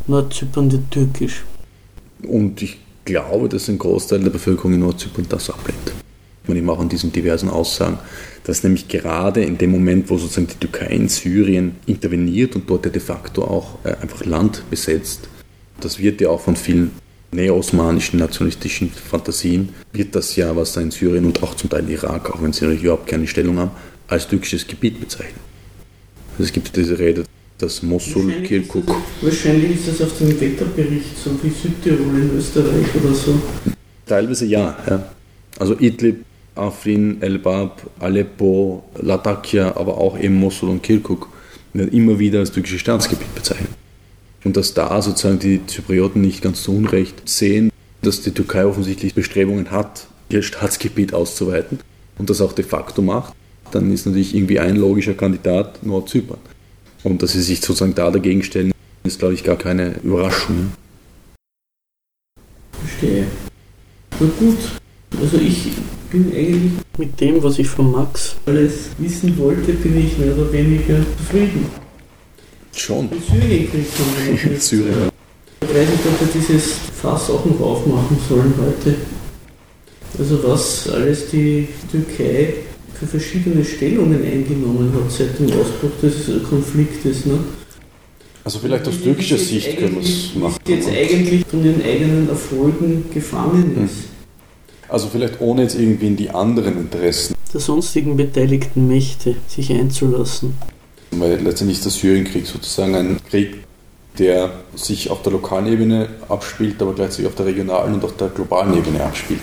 [0.07, 1.45] Nordzypern wird türkisch.
[2.25, 5.93] Und ich glaube, dass ein Großteil der Bevölkerung in Nordzypern das ablehnt.
[6.49, 7.99] Man eben auch an diesen diversen Aussagen,
[8.45, 12.87] dass nämlich gerade in dem Moment, wo sozusagen die Türkei in Syrien interveniert und dort
[12.87, 15.29] ja de facto auch äh, einfach Land besetzt,
[15.81, 16.93] das wird ja auch von vielen
[17.31, 21.91] neo-osmanischen nationalistischen Fantasien, wird das ja, was da in Syrien und auch zum Teil in
[21.91, 23.71] Irak, auch wenn sie natürlich überhaupt keine Stellung haben,
[24.09, 25.41] als türkisches Gebiet bezeichnet.
[26.33, 27.25] Also es gibt diese Rede,
[27.59, 28.87] dass Mosul, Kirkuk,
[29.21, 33.35] Wahrscheinlich ist das auf dem Wetterbericht, so wie Südtirol in Österreich oder so.
[34.07, 35.11] Teilweise ja, ja.
[35.59, 36.25] Also Idlib,
[36.59, 41.29] Afrin, Elbab, Aleppo, Latakia, aber auch eben Mosul und Kirkuk
[41.73, 43.71] werden immer wieder als türkisches Staatsgebiet bezeichnet.
[44.45, 47.71] Und dass da sozusagen die Zyprioten nicht ganz zu Unrecht sehen,
[48.03, 51.81] dass die Türkei offensichtlich Bestrebungen hat, ihr Staatsgebiet auszuweiten
[52.19, 53.35] und das auch de facto macht,
[53.73, 56.39] dann ist natürlich irgendwie ein logischer Kandidat Nordzypern.
[57.05, 58.73] Und dass sie sich sozusagen da dagegen stellen,
[59.05, 60.73] ist, glaube ich, gar keine Überraschung.
[62.73, 63.27] Verstehe.
[64.21, 64.59] Na gut,
[65.21, 65.73] also ich
[66.11, 70.53] bin eigentlich mit dem, was ich von Max alles wissen wollte, bin ich mehr oder
[70.53, 71.67] weniger zufrieden.
[72.75, 73.11] Schon.
[73.11, 74.61] Den Syrienkrieg haben wir.
[74.61, 75.09] Syrien.
[75.63, 78.95] Ich weiß nicht, ob wir dieses Fass auch noch aufmachen sollen heute.
[80.19, 82.55] Also was alles die Türkei
[82.99, 87.27] für verschiedene Stellungen eingenommen hat seit dem Ausbruch des Konfliktes.
[87.27, 87.39] Ne?
[88.45, 90.59] Also vielleicht aus türkischer Sicht können wir es machen.
[90.65, 94.18] sie jetzt eigentlich von den eigenen Erfolgen gefangen Hm.
[94.89, 97.35] Also vielleicht ohne jetzt irgendwie in die anderen Interessen.
[97.53, 100.57] Der sonstigen beteiligten Mächte sich einzulassen.
[101.11, 103.65] Weil letztendlich ist der Syrienkrieg sozusagen ein Krieg,
[104.19, 108.29] der sich auf der lokalen Ebene abspielt, aber gleichzeitig auf der regionalen und auf der
[108.29, 109.41] globalen Ebene abspielt.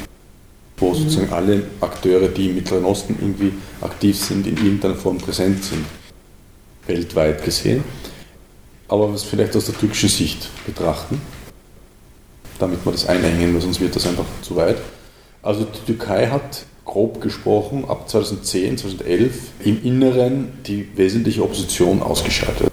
[0.77, 5.63] Wo sozusagen alle Akteure, die im Mittleren Osten irgendwie aktiv sind, in irgendeiner Form präsent
[5.63, 5.85] sind.
[6.87, 7.83] Weltweit gesehen.
[8.87, 11.19] Aber was vielleicht aus der türkischen Sicht betrachten,
[12.59, 14.77] damit wir das einhängen, weil sonst wird das einfach zu weit.
[15.45, 22.71] Also die Türkei hat grob gesprochen ab 2010, 2011 im Inneren die wesentliche Opposition ausgeschaltet.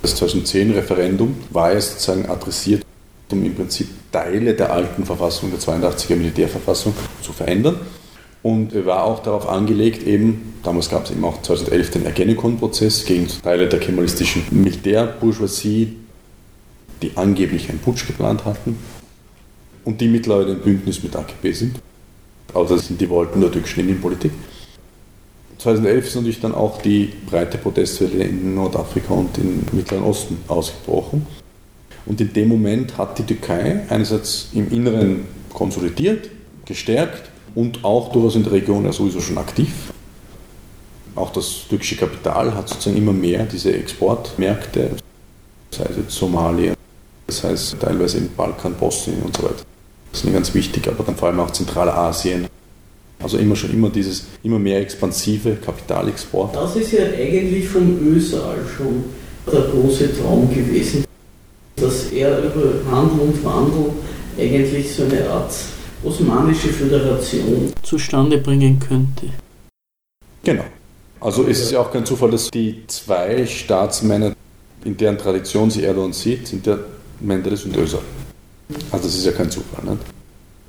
[0.00, 2.82] Das 2010 Referendum war ja sozusagen adressiert,
[3.30, 7.76] um im Prinzip Teile der alten Verfassung, der 82er Militärverfassung, zu verändern.
[8.42, 13.28] Und war auch darauf angelegt, eben, damals gab es eben auch 2011 den Ergenekon-Prozess gegen
[13.28, 15.96] Teile der kemalistischen Militärbourgeoisie,
[17.02, 18.78] die angeblich einen Putsch geplant hatten
[19.84, 21.80] und die mittlerweile im Bündnis mit AKP sind.
[22.54, 24.32] Also sind die wollten der türkischen Innenpolitik.
[25.58, 31.26] 2011 ist natürlich dann auch die breite Protestwelle in Nordafrika und im Mittleren Osten ausgebrochen.
[32.06, 36.30] Und in dem Moment hat die Türkei einerseits im Inneren konsolidiert,
[36.64, 39.72] gestärkt und auch durchaus in der Region ja sowieso schon aktiv.
[41.16, 44.90] Auch das türkische Kapital hat sozusagen immer mehr diese Exportmärkte,
[45.72, 46.74] sei es jetzt Somalia,
[47.26, 49.64] das heißt teilweise im Balkan, Bosnien und so weiter.
[50.12, 52.46] Das ist ganz wichtig, aber dann vor allem auch Zentralasien.
[53.20, 56.54] Also immer schon immer dieses immer mehr expansive Kapitalexport.
[56.54, 59.04] Das ist ja eigentlich vom Ösal schon
[59.52, 61.04] der große Traum gewesen,
[61.76, 63.92] dass er über Handel und Wandel
[64.38, 65.52] eigentlich so eine Art
[66.04, 69.26] osmanische Föderation zustande bringen könnte.
[70.44, 70.64] Genau.
[71.20, 74.34] Also ist es ja auch kein Zufall, dass die zwei Staatsmänner,
[74.84, 76.78] in deren Tradition sie Erdogan sieht, sind ja
[77.20, 78.00] Menderes und Özal.
[78.90, 79.84] Also das ist ja kein Zufall.
[79.84, 80.02] Nicht?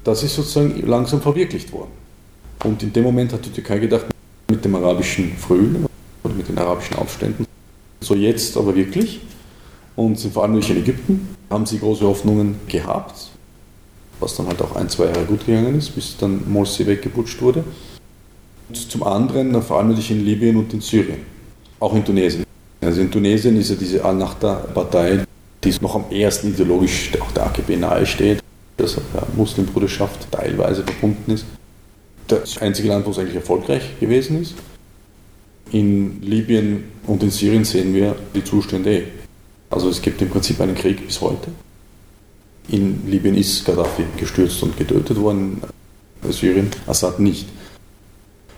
[0.04, 1.92] Das ist sozusagen langsam verwirklicht worden.
[2.64, 4.06] Und in dem Moment hat die Türkei gedacht,
[4.50, 5.86] mit dem arabischen Frühling
[6.24, 7.46] oder mit den arabischen Aufständen,
[8.02, 9.22] so jetzt aber wirklich,
[9.96, 13.30] und vor allem durch in Ägypten, haben sie große Hoffnungen gehabt,
[14.20, 17.64] was dann halt auch ein, zwei Jahre gut gegangen ist, bis dann Morsi weggeputscht wurde.
[18.68, 21.20] Und zum anderen vor allem natürlich in Libyen und in Syrien,
[21.80, 22.44] auch in Tunesien.
[22.82, 25.26] Also in Tunesien ist ja diese Al-Nahda-Partei,
[25.64, 28.42] die noch am ersten ideologisch auch der AKP nahe steht,
[28.78, 31.46] das der Muslimbruderschaft teilweise verbunden ist.
[32.28, 34.56] Das einzige Land, wo es eigentlich erfolgreich gewesen ist.
[35.72, 39.04] In Libyen und in Syrien sehen wir die Zustände eh.
[39.70, 41.52] Also es gibt im Prinzip einen Krieg bis heute.
[42.70, 45.62] In Libyen ist Gaddafi gestürzt und getötet worden,
[46.24, 47.48] in Syrien Assad nicht.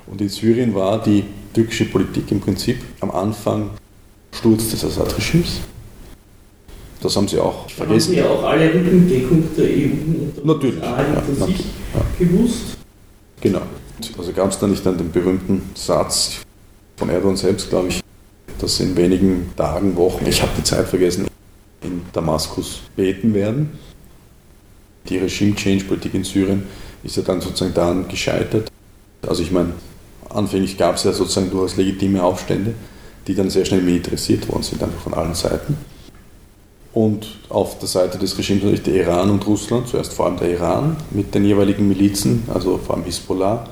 [0.07, 3.71] Und in Syrien war die türkische Politik im Prinzip am Anfang
[4.33, 5.61] Sturz des Assad-Regimes.
[7.01, 8.11] Das haben sie auch Da haben vergessen.
[8.11, 12.01] sie ja auch alle Rückendeckung der EU und Natürlich, ja, hinter sich ja.
[12.17, 12.77] gewusst.
[13.41, 13.61] Genau.
[14.17, 16.41] Also gab es da nicht dann den berühmten Satz
[16.97, 18.01] von Erdogan selbst, glaube ich,
[18.59, 21.27] dass in wenigen Tagen, Wochen, ich habe die Zeit vergessen,
[21.83, 23.71] in Damaskus beten werden.
[25.09, 26.63] Die Regime-Change-Politik in Syrien
[27.03, 28.69] ist ja dann sozusagen daran gescheitert.
[29.27, 29.73] Also ich meine,
[30.29, 32.75] anfänglich gab es ja sozusagen durchaus legitime Aufstände,
[33.27, 35.77] die dann sehr schnell militarisiert worden sind, einfach von allen Seiten.
[36.93, 40.51] Und auf der Seite des Regimes natürlich der Iran und Russland, zuerst vor allem der
[40.51, 43.65] Iran mit den jeweiligen Milizen, also vor allem Hisbollah.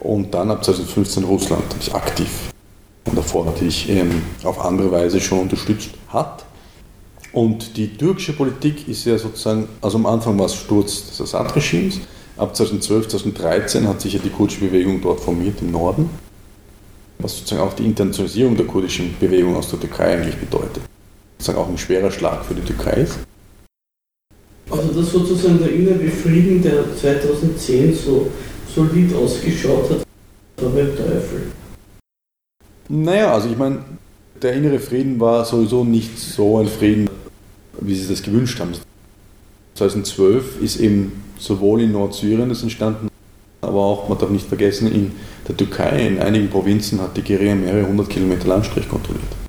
[0.00, 2.50] Und dann ab 2015 Russland natürlich aktiv
[3.06, 6.44] und davor natürlich ähm, auf andere Weise schon unterstützt hat.
[7.32, 12.00] Und die türkische Politik ist ja sozusagen, also am Anfang war es Sturz des Assad-Regimes,
[12.36, 16.10] ab 2012, 2013 hat sich ja die kurdische Bewegung dort formiert im Norden,
[17.18, 20.89] was sozusagen auch die Internationalisierung der kurdischen Bewegung aus der Türkei eigentlich bedeutet.
[21.40, 23.18] Sozusagen auch ein schwerer Schlag für die Türkei ist.
[24.68, 28.30] Also dass sozusagen der innere Frieden, der 2010 so
[28.74, 30.06] solid ausgeschaut hat,
[30.62, 31.46] war beim Teufel.
[32.90, 33.78] Naja, also ich meine,
[34.42, 37.08] der innere Frieden war sowieso nicht so ein Frieden,
[37.80, 38.72] wie sie das gewünscht haben.
[39.76, 43.08] 2012 ist eben sowohl in Nordsyrien das entstanden,
[43.62, 45.12] aber auch, man darf nicht vergessen, in
[45.48, 49.39] der Türkei, in einigen Provinzen hat die Guerilla mehrere hundert Kilometer Landstrich kontrolliert.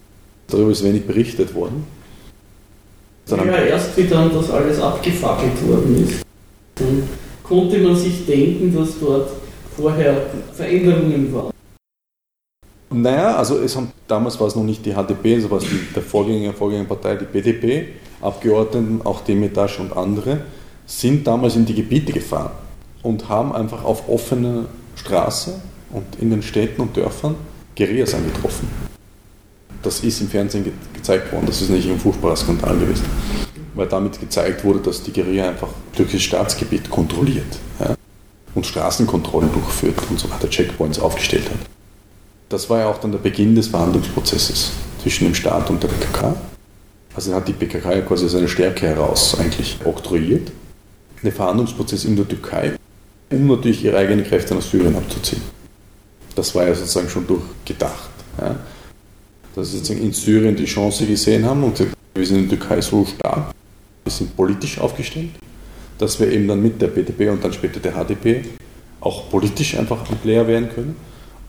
[0.51, 1.85] Darüber ist wenig berichtet worden.
[3.25, 6.23] Dann ja, erst wie dann das alles abgefackelt worden ist,
[6.75, 7.03] dann
[7.43, 9.29] konnte man sich denken, dass dort
[9.75, 11.51] vorher Veränderungen waren.
[12.93, 15.79] Naja, also es haben, damals war es noch nicht die HDP, also war es die,
[15.95, 17.87] der Vorgänger, Vorgängerpartei, die BDP,
[18.19, 20.41] Abgeordneten, auch Demirtas und andere,
[20.85, 22.51] sind damals in die Gebiete gefahren
[23.01, 25.61] und haben einfach auf offener Straße
[25.91, 27.35] und in den Städten und Dörfern
[27.75, 28.90] Guerillas angetroffen.
[29.81, 33.05] Das ist im Fernsehen ge gezeigt worden, das ist nicht ein furchtbarer Skandal gewesen,
[33.73, 37.95] weil damit gezeigt wurde, dass die Guerilla einfach türkisches Staatsgebiet kontrolliert ja,
[38.53, 41.59] und Straßenkontrollen durchführt und so weiter, Checkpoints aufgestellt hat.
[42.49, 46.35] Das war ja auch dann der Beginn des Verhandlungsprozesses zwischen dem Staat und der PKK.
[47.15, 50.51] Also hat die PKK ja quasi seine Stärke heraus eigentlich oktroyiert.
[51.23, 52.73] Der Verhandlungsprozess in der Türkei,
[53.31, 55.41] um natürlich ihre eigenen Kräfte nach Syrien abzuziehen.
[56.35, 58.09] Das war ja sozusagen schon durchgedacht.
[58.39, 58.55] Ja.
[59.55, 62.59] Dass sie sozusagen in Syrien die Chance gesehen haben und gesagt, wir sind in der
[62.59, 63.53] Türkei so stark,
[64.03, 65.29] wir sind politisch aufgestellt,
[65.97, 68.43] dass wir eben dann mit der BDP und dann später der HDP
[69.01, 70.95] auch politisch einfach ein Player werden können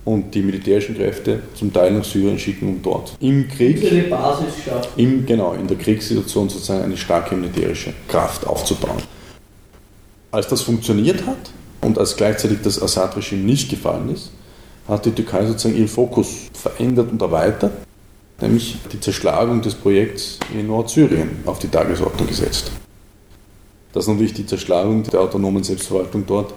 [0.05, 4.65] und die militärischen Kräfte zum Teil nach Syrien schicken, um dort im Krieg, eine Basis
[4.65, 4.89] schaffen.
[4.97, 9.03] Im, genau, in der Kriegssituation sozusagen eine starke militärische Kraft aufzubauen.
[10.33, 11.51] Als das funktioniert hat
[11.83, 14.31] und als gleichzeitig das Assad-Regime nicht gefallen ist,
[14.89, 17.73] hat die Türkei sozusagen ihren Fokus verändert und erweitert,
[18.43, 22.71] nämlich die Zerschlagung des Projekts in Nordsyrien auf die Tagesordnung gesetzt.
[23.93, 26.55] Das ist natürlich die Zerschlagung der autonomen Selbstverwaltung dort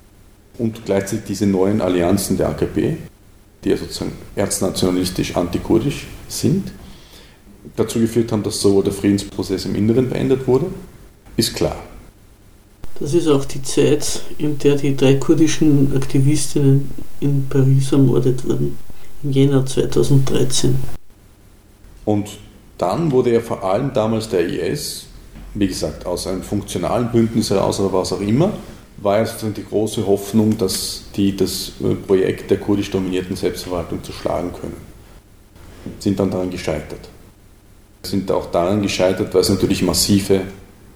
[0.58, 2.98] und gleichzeitig diese neuen Allianzen der AKP,
[3.64, 6.72] die ja sozusagen erznationalistisch, antikurdisch sind,
[7.76, 10.68] dazu geführt haben, dass sowohl der Friedensprozess im Inneren beendet wurde,
[11.38, 11.78] ist klar.
[13.00, 18.78] Das ist auch die Zeit, in der die drei kurdischen Aktivistinnen in Paris ermordet wurden,
[19.24, 20.76] im Jänner 2013.
[22.06, 22.30] Und
[22.78, 25.08] dann wurde ja vor allem damals der IS,
[25.54, 28.52] wie gesagt, aus einem funktionalen Bündnis heraus oder was auch immer,
[28.98, 34.04] war ja sozusagen die große Hoffnung, dass die das äh, Projekt der kurdisch dominierten Selbstverwaltung
[34.04, 34.78] zerschlagen können.
[36.00, 37.10] Sind dann daran gescheitert.
[38.04, 40.42] Sind auch daran gescheitert, weil es natürlich massive,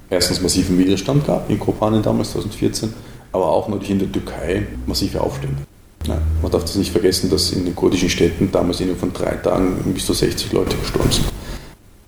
[0.10, 2.94] erstens massiven Widerstand gab in Kopanen damals 2014,
[3.32, 5.69] aber auch natürlich in der Türkei massive Aufstände.
[6.08, 9.36] Ja, man darf das nicht vergessen, dass in den kurdischen Städten damals innerhalb von drei
[9.36, 11.26] Tagen bis zu 60 Leute gestorben sind,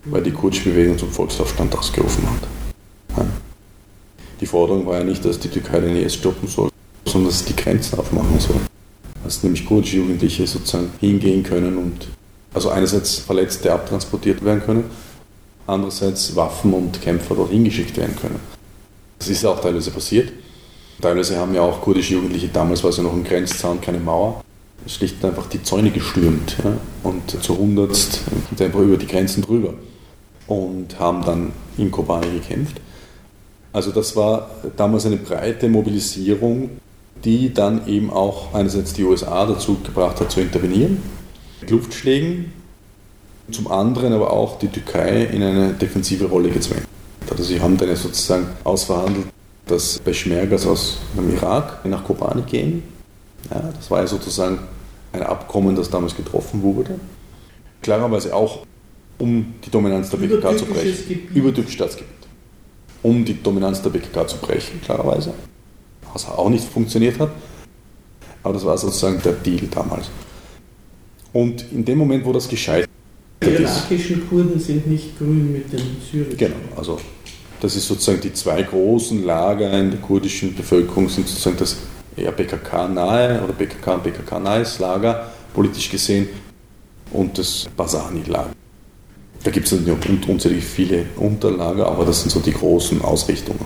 [0.06, 3.18] weil die kurdische Bewegung zum Volksaufstand ausgerufen hat.
[3.18, 3.26] Ja.
[4.40, 6.70] Die Forderung war ja nicht, dass die Türkei den IS stoppen soll,
[7.06, 8.56] sondern dass sie die Grenzen aufmachen soll.
[9.24, 12.08] Dass nämlich kurdische Jugendliche sozusagen hingehen können und
[12.54, 14.86] also einerseits Verletzte abtransportiert werden können,
[15.68, 18.40] andererseits Waffen und Kämpfer dort hingeschickt werden können.
[19.20, 20.32] Das ist ja auch teilweise passiert.
[21.02, 24.44] Teilweise haben ja auch kurdische Jugendliche, damals war es ja noch ein Grenzzaun, keine Mauer,
[24.86, 28.22] schlicht einfach die Zäune gestürmt ja, und zu hundertst
[28.60, 29.74] einfach über die Grenzen drüber
[30.48, 32.78] und haben dann in Kobane gekämpft.
[33.74, 36.70] Also das war damals eine breite Mobilisierung,
[37.24, 41.02] die dann eben auch einerseits die USA dazu gebracht hat zu intervenieren,
[41.62, 42.52] mit Luftschlägen,
[43.52, 46.86] zum anderen aber auch die Türkei in eine defensive Rolle gezwängt.
[47.30, 49.28] Also sie haben dann sozusagen ausverhandelt,
[49.66, 52.84] dass Peschmergas aus dem Irak nach Kobani gehen.
[53.50, 54.60] Ja, das war ja sozusagen
[55.14, 57.00] ein Abkommen, das damals getroffen wurde.
[57.82, 58.66] Klarerweise auch,
[59.18, 61.08] um die Dominanz der PKK zu brechen.
[61.08, 61.36] Gebiet.
[61.36, 62.22] Über türkisches Staatsgebiet
[63.04, 65.34] um die Dominanz der BKK zu brechen, klarerweise.
[66.14, 67.32] Was auch nicht funktioniert hat.
[68.44, 70.10] Aber das war sozusagen der Deal damals.
[71.34, 72.90] Und in dem Moment, wo das gescheitert
[73.40, 73.50] ist.
[73.58, 76.38] Die irakischen Kurden sind nicht grün mit den syrischen.
[76.38, 77.00] Genau, also
[77.62, 81.78] das ist sozusagen die zwei großen Lager in der kurdischen Bevölkerung, sind sozusagen das
[82.18, 86.28] eher BKK-nahe oder BKK und BKK-nahes Lager, politisch gesehen,
[87.12, 88.54] und das Basani-Lager.
[89.44, 93.66] Da gibt es natürlich unzählig viele Unterlager, aber das sind so die großen Ausrichtungen.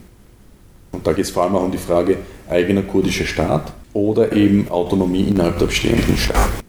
[0.91, 2.17] Und da geht es vor allem auch um die Frage
[2.49, 6.63] eigener kurdischer Staat oder eben Autonomie innerhalb der bestehenden Staaten.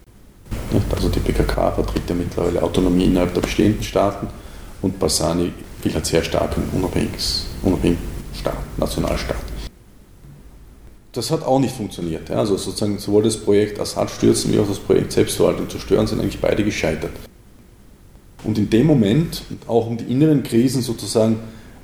[0.94, 4.28] Also die PKK vertritt ja mittlerweile Autonomie innerhalb der bestehenden Staaten
[4.82, 5.53] und Bassani
[5.87, 8.03] will halt sehr stark ein unabhängiges, unabhängigen
[8.34, 9.37] Staat, Nationalstaat.
[11.12, 12.30] Das hat auch nicht funktioniert.
[12.30, 16.41] Also sozusagen sowohl das Projekt Assad stürzen wie auch das Projekt Selbstverwaltung zerstören sind eigentlich
[16.41, 17.12] beide gescheitert.
[18.45, 21.39] Und in dem Moment, auch um die inneren Krisen sozusagen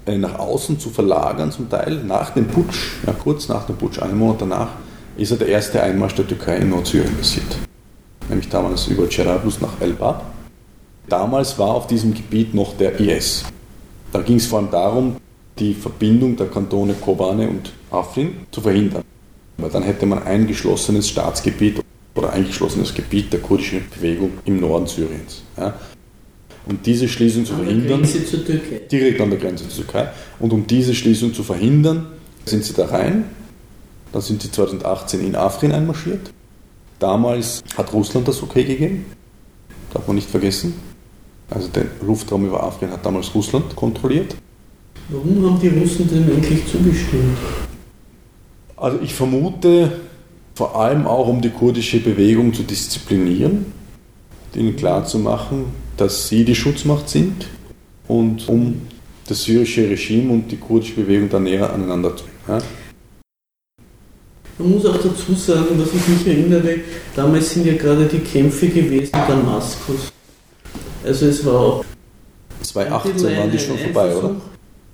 [0.04, 4.00] äh, nach außen zu verlagern, zum Teil nach dem Putsch, ja, kurz nach dem Putsch,
[4.00, 4.68] einen Monat danach,
[5.16, 7.56] ist ja der erste Einmarsch der Türkei in Nordsyrien passiert.
[8.28, 10.24] Nämlich damals über Cerablus nach Elbab.
[11.08, 13.44] Damals war auf diesem Gebiet noch der IS.
[14.12, 15.16] Da ging es vor allem darum,
[15.58, 19.02] die Verbindung der Kantone Kobane und Afrin zu verhindern.
[19.56, 21.82] Weil dann hätte man ein geschlossenes Staatsgebiet
[22.14, 25.42] oder ein geschlossenes Gebiet der kurdischen Bewegung im Norden Syriens.
[25.56, 25.74] Ja.
[26.66, 28.06] Und diese Schließung zu verhindern,
[28.90, 32.06] direkt an der Grenze zur Türkei, und um diese Schließung zu verhindern,
[32.44, 33.24] sind sie da rein.
[34.12, 36.30] Dann sind sie 2018 in Afrin einmarschiert.
[36.98, 39.06] Damals hat Russland das okay gegeben,
[39.92, 40.74] darf man nicht vergessen.
[41.54, 44.36] Also den Luftraum über Afrin hat damals Russland kontrolliert.
[45.08, 47.36] Warum haben die Russen dem eigentlich zugestimmt?
[48.76, 50.00] Also ich vermute
[50.54, 53.66] vor allem auch, um die kurdische Bewegung zu disziplinieren,
[54.54, 57.46] ihnen klarzumachen, dass sie die Schutzmacht sind
[58.08, 58.82] und um
[59.28, 62.62] das syrische Regime und die kurdische Bewegung dann näher aneinander zu bringen.
[64.58, 66.80] Man muss auch dazu sagen, dass ich mich erinnere,
[67.16, 70.12] damals sind ja gerade die Kämpfe gewesen in Damaskus.
[71.04, 71.84] Also es war auch.
[72.62, 74.36] 2018 waren die schon vorbei, oder?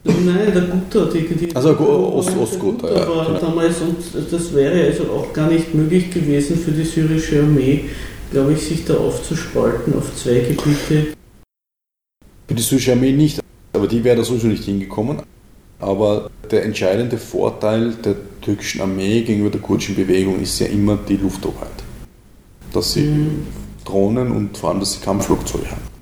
[0.04, 3.04] Nein, der Guter, die, die also Ost, Ostguter, ja.
[3.04, 3.38] Genau.
[3.38, 3.96] damals und
[4.30, 7.84] das wäre also auch gar nicht möglich gewesen für die syrische Armee,
[8.30, 11.14] glaube ich, sich da aufzuspalten auf zwei Gebiete.
[12.46, 13.40] Für die syrische Armee nicht,
[13.74, 15.18] aber die wäre da sowieso nicht hingekommen.
[15.80, 21.16] Aber der entscheidende Vorteil der türkischen Armee gegenüber der kurdischen Bewegung ist ja immer die
[21.16, 21.68] Lufthoheit.
[22.72, 23.46] Dass sie mhm.
[23.84, 25.97] Drohnen und vor allem, dass sie Kampfflugzeuge haben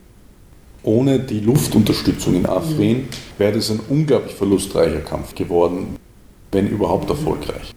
[0.86, 3.08] ohne die Luftunterstützung in Afrin
[3.38, 5.96] wäre das ein unglaublich verlustreicher Kampf geworden,
[6.52, 7.74] wenn überhaupt erfolgreich.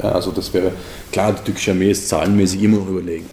[0.00, 0.72] Ja, also das wäre,
[1.10, 3.26] klar, die türkische Armee ist zahlenmäßig immer noch überlegen.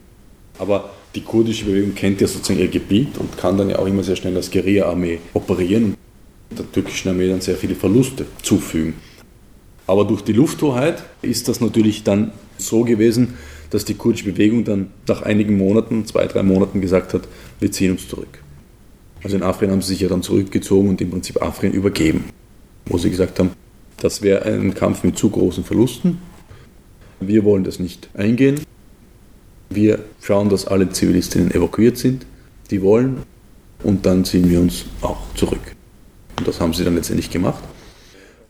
[0.57, 4.03] Aber die kurdische Bewegung kennt ja sozusagen ihr Gebiet und kann dann ja auch immer
[4.03, 5.95] sehr schnell als Guerilla-Armee operieren
[6.49, 8.93] und der türkischen Armee dann sehr viele Verluste zufügen.
[9.85, 13.33] Aber durch die Lufthoheit ist das natürlich dann so gewesen,
[13.69, 17.27] dass die kurdische Bewegung dann nach einigen Monaten, zwei, drei Monaten gesagt hat,
[17.59, 18.39] wir ziehen uns zurück.
[19.23, 22.25] Also in Afrin haben sie sich ja dann zurückgezogen und im Prinzip Afrin übergeben,
[22.85, 23.51] wo sie gesagt haben,
[23.97, 26.19] das wäre ein Kampf mit zu großen Verlusten.
[27.19, 28.61] Wir wollen das nicht eingehen.
[29.69, 32.25] Wir schauen, dass alle Zivilistinnen evakuiert sind,
[32.71, 33.23] die wollen,
[33.83, 35.75] und dann ziehen wir uns auch zurück.
[36.37, 37.63] Und das haben sie dann letztendlich gemacht.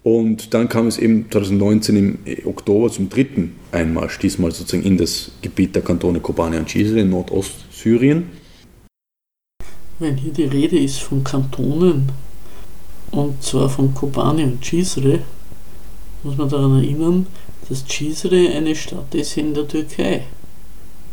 [0.02, 5.32] Und dann kam es eben 2019 im Oktober zum dritten Einmarsch, diesmal sozusagen in das
[5.42, 8.28] Gebiet der Kantone Kobane und Cizre in Nordostsyrien.
[10.00, 12.10] Wenn hier die Rede ist von Kantonen,
[13.12, 15.20] und zwar von Kobane und Cizre,
[16.24, 17.28] muss man daran erinnern,
[17.68, 20.24] dass Cizre eine Stadt ist in der Türkei.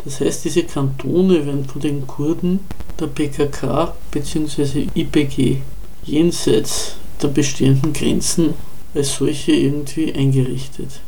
[0.04, 2.60] Das heißt, diese Kantone werden von den Kurden
[3.00, 4.86] der PKK bzw.
[4.94, 5.62] IPG
[6.04, 8.54] jenseits der bestehenden Grenzen
[8.94, 11.00] als solche irgendwie eingerichtet.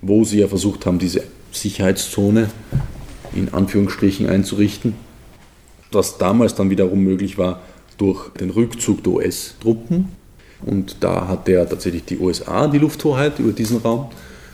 [0.00, 2.48] Wo sie ja versucht haben, diese Sicherheitszone
[3.34, 4.94] in Anführungsstrichen einzurichten,
[5.92, 7.60] was damals dann wiederum möglich war
[7.96, 10.08] durch den Rückzug der US-Truppen.
[10.64, 14.10] Und da hatte ja tatsächlich die USA die Lufthoheit über diesen Raum.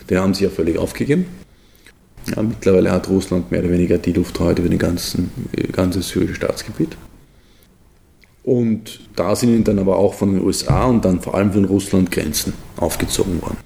[0.09, 1.25] Den haben sie ja völlig aufgegeben.
[2.35, 5.31] Ja, mittlerweile hat Russland mehr oder weniger die Lufthoheit über das ganzen,
[5.71, 6.97] ganze syrische Staatsgebiet.
[8.43, 12.11] Und da sind dann aber auch von den USA und dann vor allem von Russland
[12.11, 13.57] Grenzen aufgezogen worden.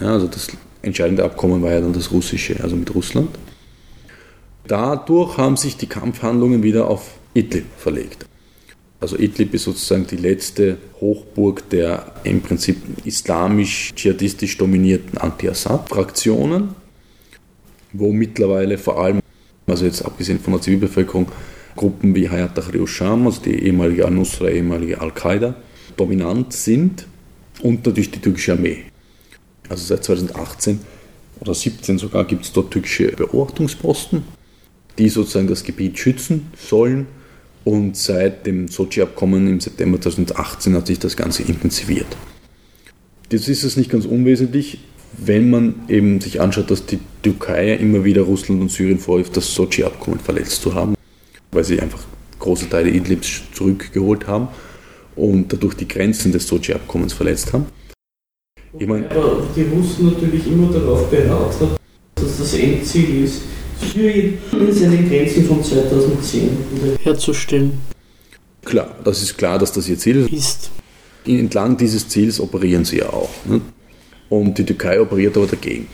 [0.00, 0.48] Ja, also das
[0.82, 3.30] entscheidende Abkommen war ja dann das russische, also mit Russland.
[4.66, 8.26] Dadurch haben sich die Kampfhandlungen wieder auf Idlib verlegt.
[9.00, 16.76] Also Idlib ist sozusagen die letzte Hochburg der im Prinzip islamisch-dschihadistisch dominierten Anti-Assad-Fraktionen,
[17.92, 19.20] wo mittlerweile vor allem,
[19.66, 21.26] also jetzt abgesehen von der Zivilbevölkerung,
[21.74, 25.56] Gruppen wie Hayat Tahrir Sham, also die ehemalige Al-Nusra, ehemalige Al-Qaida,
[25.96, 27.08] dominant sind
[27.62, 28.84] und natürlich die türkische Armee.
[29.68, 30.78] Also seit 2018
[31.40, 34.22] oder 2017 sogar gibt es dort türkische Beobachtungsposten
[34.98, 37.06] die sozusagen das Gebiet schützen sollen.
[37.64, 42.08] Und seit dem Sochi-Abkommen im September 2018 hat sich das Ganze intensiviert.
[43.30, 44.78] Jetzt ist es nicht ganz unwesentlich,
[45.16, 49.54] wenn man eben sich anschaut, dass die Türkei immer wieder Russland und Syrien vorwirft, das
[49.54, 50.94] Sochi-Abkommen verletzt zu haben,
[51.52, 52.00] weil sie einfach
[52.38, 54.48] große Teile Idlibs zurückgeholt haben
[55.14, 57.66] und dadurch die Grenzen des Sochi-Abkommens verletzt haben.
[58.78, 61.76] Ich meine, Aber die Russen natürlich immer darauf beharrt haben,
[62.14, 63.42] dass das Endziel ist,
[63.82, 66.50] Syrien in seinen Grenzen von 2010
[67.02, 67.72] herzustellen.
[68.64, 70.70] Klar, das ist klar, dass das ihr Ziel ist.
[71.26, 73.30] Entlang dieses Ziels operieren sie ja auch.
[73.44, 73.60] Ne?
[74.28, 75.88] Und die Türkei operiert aber dagegen.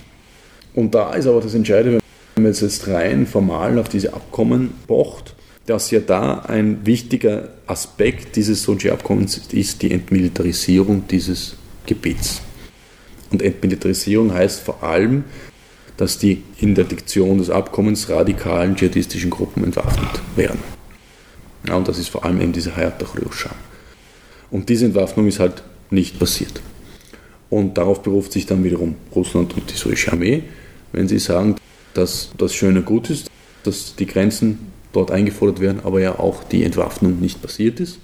[0.74, 2.00] Und da ist aber das Entscheidende,
[2.34, 5.34] wenn man jetzt rein formal auf diese Abkommen pocht,
[5.66, 12.40] dass ja da ein wichtiger Aspekt dieses Sochi-Abkommens ist die Entmilitarisierung dieses Gebiets.
[13.30, 15.24] Und Entmilitarisierung heißt vor allem,
[15.98, 20.60] dass die in der Diktion des Abkommens radikalen dschihadistischen Gruppen entwaffnet werden.
[21.66, 23.26] Ja, und das ist vor allem eben diese Hayat Tahrir
[24.50, 26.62] Und diese Entwaffnung ist halt nicht passiert.
[27.50, 30.44] Und darauf beruft sich dann wiederum Russland und die syrische Armee,
[30.92, 31.56] wenn sie sagen,
[31.94, 33.28] dass das Schöne gut ist,
[33.64, 37.98] dass die Grenzen dort eingefordert werden, aber ja auch die Entwaffnung nicht passiert ist.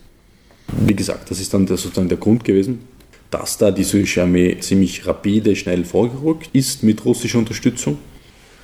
[0.84, 2.80] Wie gesagt, das ist dann der, sozusagen der Grund gewesen,
[3.34, 7.98] dass da die syrische Armee ziemlich rapide, schnell vorgerückt ist mit russischer Unterstützung.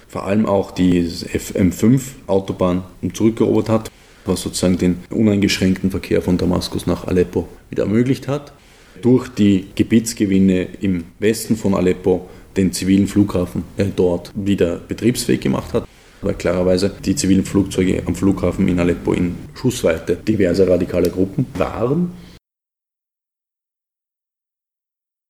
[0.06, 3.90] Vor allem auch die FM5-Autobahn zurückerobert hat,
[4.24, 8.52] was sozusagen den uneingeschränkten Verkehr von Damaskus nach Aleppo wieder ermöglicht hat.
[9.02, 13.64] Durch die Gebietsgewinne im Westen von Aleppo den zivilen Flughafen
[13.96, 15.84] dort wieder betriebsfähig gemacht hat
[16.22, 22.12] weil klarerweise die zivilen Flugzeuge am Flughafen in Aleppo in Schussweite diverser radikaler Gruppen waren